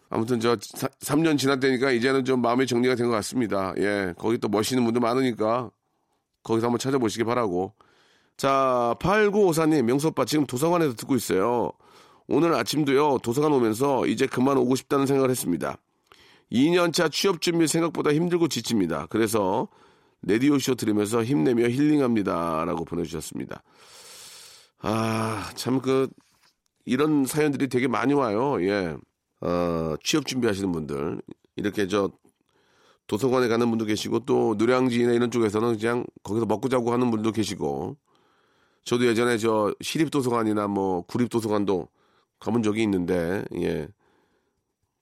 아무튼 0.09 0.39
저 0.39 0.55
3년 0.55 1.37
지났다니까 1.37 1.91
이제는 1.91 2.25
좀 2.25 2.41
마음의 2.41 2.65
정리가 2.65 2.95
된 2.95 3.05
것 3.05 3.11
같습니다. 3.11 3.71
예. 3.77 4.15
거기 4.17 4.39
또 4.39 4.47
멋있는 4.47 4.83
분들 4.83 4.99
많으니까 4.99 5.69
거기서 6.41 6.65
한번 6.65 6.79
찾아보시기 6.79 7.23
바라고. 7.23 7.75
자, 8.35 8.95
8954님, 8.99 9.83
명소오빠 9.83 10.25
지금 10.25 10.47
도서관에서 10.47 10.95
듣고 10.95 11.15
있어요. 11.15 11.71
오늘 12.27 12.55
아침도요, 12.55 13.19
도서관 13.19 13.53
오면서 13.53 14.07
이제 14.07 14.25
그만 14.25 14.57
오고 14.57 14.75
싶다는 14.75 15.05
생각을 15.05 15.29
했습니다. 15.29 15.77
2년차 16.51 17.11
취업 17.11 17.41
준비 17.41 17.67
생각보다 17.67 18.11
힘들고 18.11 18.47
지칩니다. 18.47 19.05
그래서 19.11 19.67
레디오 20.25 20.57
쇼 20.57 20.75
들으면서 20.75 21.23
힘내며 21.23 21.69
힐링합니다. 21.69 22.65
라고 22.65 22.83
보내주셨습니다. 22.83 23.61
아, 24.79 25.51
참 25.55 25.79
그, 25.79 26.09
이런 26.85 27.25
사연들이 27.25 27.67
되게 27.69 27.87
많이 27.87 28.13
와요. 28.13 28.61
예. 28.61 28.95
어, 29.41 29.95
취업 30.03 30.25
준비하시는 30.25 30.71
분들. 30.71 31.21
이렇게 31.55 31.87
저, 31.87 32.09
도서관에 33.07 33.47
가는 33.47 33.69
분도 33.69 33.85
계시고, 33.85 34.25
또, 34.25 34.55
노량진이나 34.57 35.13
이런 35.13 35.29
쪽에서는 35.29 35.77
그냥 35.77 36.05
거기서 36.23 36.47
먹고 36.47 36.69
자고 36.69 36.91
하는 36.91 37.11
분도 37.11 37.31
계시고, 37.31 37.95
저도 38.83 39.05
예전에 39.05 39.37
저, 39.37 39.73
시립 39.81 40.09
도서관이나 40.09 40.67
뭐, 40.67 41.03
구립 41.03 41.29
도서관도 41.29 41.87
가본 42.39 42.63
적이 42.63 42.81
있는데, 42.83 43.45
예. 43.57 43.87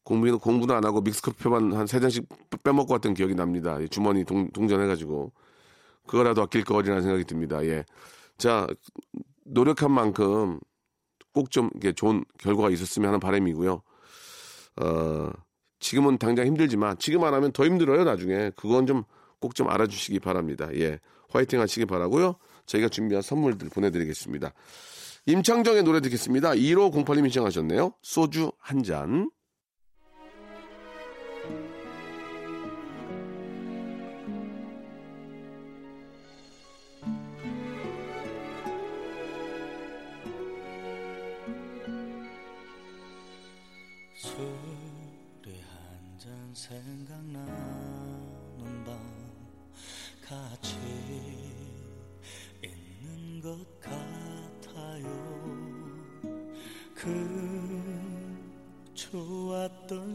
공부는, 0.03 0.39
공부는 0.39 0.75
안 0.75 0.83
하고 0.85 1.01
믹스커피만 1.01 1.73
한 1.73 1.87
세 1.87 1.99
잔씩 1.99 2.27
빼먹고 2.63 2.91
왔던 2.93 3.13
기억이 3.13 3.35
납니다. 3.35 3.77
주머니 3.89 4.23
동, 4.25 4.49
동전해가지고. 4.51 5.31
그거라도 6.07 6.41
아낄 6.41 6.63
거리라는 6.63 7.01
생각이 7.01 7.23
듭니다. 7.25 7.63
예. 7.65 7.85
자, 8.37 8.67
노력한 9.45 9.91
만큼 9.91 10.59
꼭 11.33 11.49
좀 11.49 11.69
좋은 11.95 12.25
결과가 12.37 12.69
있었으면 12.69 13.07
하는 13.07 13.19
바람이고요. 13.19 13.81
어, 14.81 15.29
지금은 15.79 16.17
당장 16.17 16.45
힘들지만 16.47 16.97
지금 16.99 17.23
안 17.23 17.33
하면 17.33 17.51
더 17.51 17.65
힘들어요, 17.65 18.03
나중에. 18.03 18.51
그건 18.55 18.85
좀 18.85 19.03
꼭 19.39 19.55
좀 19.55 19.69
알아주시기 19.69 20.19
바랍니다. 20.19 20.69
예. 20.75 20.99
화이팅 21.29 21.59
하시기 21.59 21.85
바라고요. 21.85 22.35
저희가 22.65 22.87
준비한 22.87 23.21
선물들 23.21 23.67
보내드리겠습니다. 23.69 24.53
임창정의 25.25 25.83
노래 25.83 25.99
듣겠습니다. 25.99 26.51
1508님 26.51 27.23
신청하셨네요. 27.23 27.93
소주 28.01 28.51
한 28.57 28.83
잔. 28.83 29.29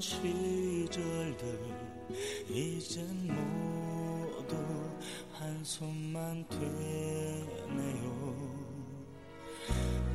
시절들 0.09 1.61
이젠 2.49 3.27
모두 3.29 4.57
한숨만 5.35 6.47
되네요 6.49 8.09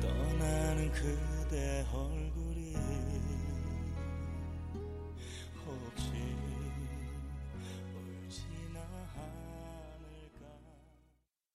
떠나는 0.02 0.90
그대 0.90 1.86
얼굴이 1.94 2.74
혹시 5.64 6.10
울지나 7.94 8.80
않을까 9.14 10.44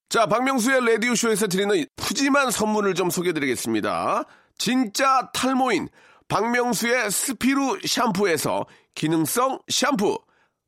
자, 0.07 0.25
박명수의 0.27 0.85
라디오쇼에서 0.93 1.47
드리는 1.47 1.85
푸짐한 1.97 2.51
선물을 2.51 2.93
좀 2.95 3.09
소개해드리겠습니다. 3.09 4.23
진짜 4.57 5.29
탈모인 5.33 5.89
박명수의 6.29 7.09
스피루 7.09 7.79
샴푸에서 7.83 8.65
기능성 8.93 9.59
샴푸, 9.67 10.17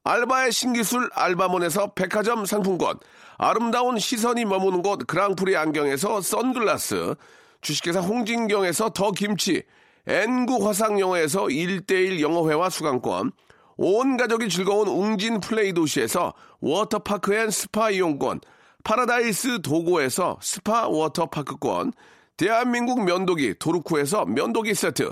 알바의 0.04 0.52
신기술 0.52 1.10
알바몬에서 1.14 1.94
백화점 1.94 2.46
상품권, 2.46 2.98
아름다운 3.38 4.00
시선이 4.00 4.46
머무는 4.46 4.82
곳 4.82 5.06
그랑프리 5.06 5.56
안경에서 5.56 6.22
선글라스, 6.22 7.16
주식회사 7.62 8.02
홍진경에서 8.02 8.90
더 8.90 9.12
김치, 9.12 9.62
N구 10.08 10.68
화상영어에서 10.68 11.44
1대1 11.44 12.20
영어회화 12.22 12.72
수강권, 12.72 13.32
온 13.78 14.18
가족이 14.18 14.50
즐거운 14.50 14.88
웅진 14.88 15.40
플레이 15.42 15.74
도시에서 15.74 16.34
워터파크 16.60 17.36
and 17.36 17.52
스파 17.52 17.92
이용권, 17.92 18.42
파라다이스 18.84 19.62
도고에서 19.62 20.40
스파 20.42 20.88
워터파크권, 20.88 21.94
대한민국 22.36 23.04
면도기 23.04 23.60
도루코에서 23.60 24.26
면도기 24.26 24.74
세트, 24.74 25.12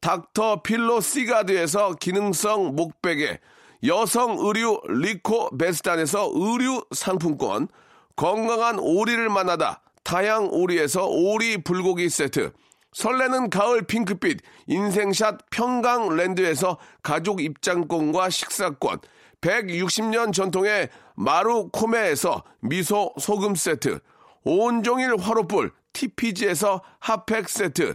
닥터 0.00 0.62
필로 0.62 1.00
시가드에서 1.00 1.94
기능성 1.94 2.76
목베개, 2.76 3.40
여성 3.86 4.36
의류 4.38 4.80
리코 4.88 5.56
베스탄에서 5.56 6.30
의류 6.34 6.84
상품권, 6.92 7.68
건강한 8.16 8.78
오리를 8.78 9.28
만나다 9.28 9.82
다양 10.02 10.48
오리에서 10.50 11.06
오리 11.06 11.62
불고기 11.62 12.08
세트, 12.08 12.52
설레는 12.92 13.50
가을 13.50 13.82
핑크빛 13.82 14.40
인생샷 14.66 15.50
평강랜드에서 15.50 16.78
가족 17.02 17.40
입장권과 17.40 18.30
식사권, 18.30 18.98
160년 19.40 20.32
전통의 20.32 20.88
마루 21.14 21.68
코메에서 21.68 22.42
미소 22.60 23.12
소금 23.18 23.54
세트, 23.54 24.00
온종일 24.44 25.16
화로불 25.18 25.72
TPG에서 25.92 26.82
핫팩 27.00 27.48
세트, 27.48 27.94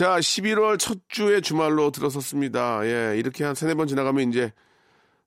자, 0.00 0.18
11월 0.18 0.78
첫 0.78 0.96
주의 1.08 1.42
주말로 1.42 1.90
들어섰습니다. 1.90 2.80
예, 2.86 3.18
이렇게 3.18 3.44
한 3.44 3.54
세네 3.54 3.74
번 3.74 3.86
지나가면 3.86 4.30
이제, 4.30 4.50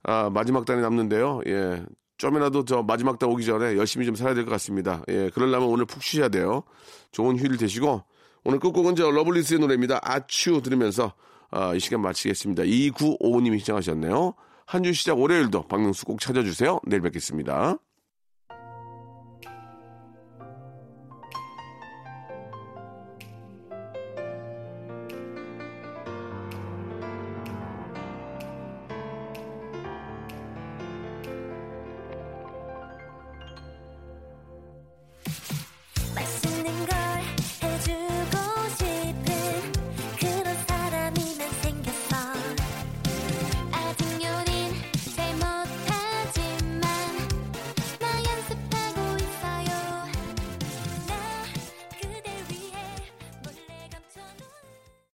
아, 0.02 0.32
마지막 0.32 0.66
달이 0.66 0.82
남는데요. 0.82 1.42
예, 1.46 1.86
좀이라도 2.18 2.66
저 2.66 2.82
마지막 2.82 3.20
달 3.20 3.30
오기 3.30 3.46
전에 3.46 3.78
열심히 3.78 4.04
좀 4.08 4.16
살아야 4.16 4.34
될 4.34 4.46
것 4.46 4.50
같습니다. 4.54 5.04
예, 5.10 5.30
그러려면 5.32 5.70
오늘 5.70 5.86
푹 5.86 6.02
쉬셔야 6.02 6.30
돼요. 6.30 6.64
좋은 7.12 7.38
휴일 7.38 7.58
되시고, 7.58 8.04
오늘 8.46 8.58
끝곡은 8.58 8.96
저 8.96 9.12
러블리즈의 9.12 9.60
노래입니다. 9.60 10.00
아츄 10.02 10.64
들으면서, 10.64 11.14
아, 11.52 11.76
이 11.76 11.80
시간 11.80 12.02
마치겠습니다. 12.02 12.64
2955님이 12.64 13.60
신청하셨네요. 13.60 14.34
한 14.66 14.82
주 14.84 14.92
시작 14.92 15.20
월요일도 15.20 15.68
박명수 15.68 16.04
꼭 16.06 16.20
찾아주세요. 16.20 16.80
내일 16.88 17.04
뵙겠습니다. 17.04 17.78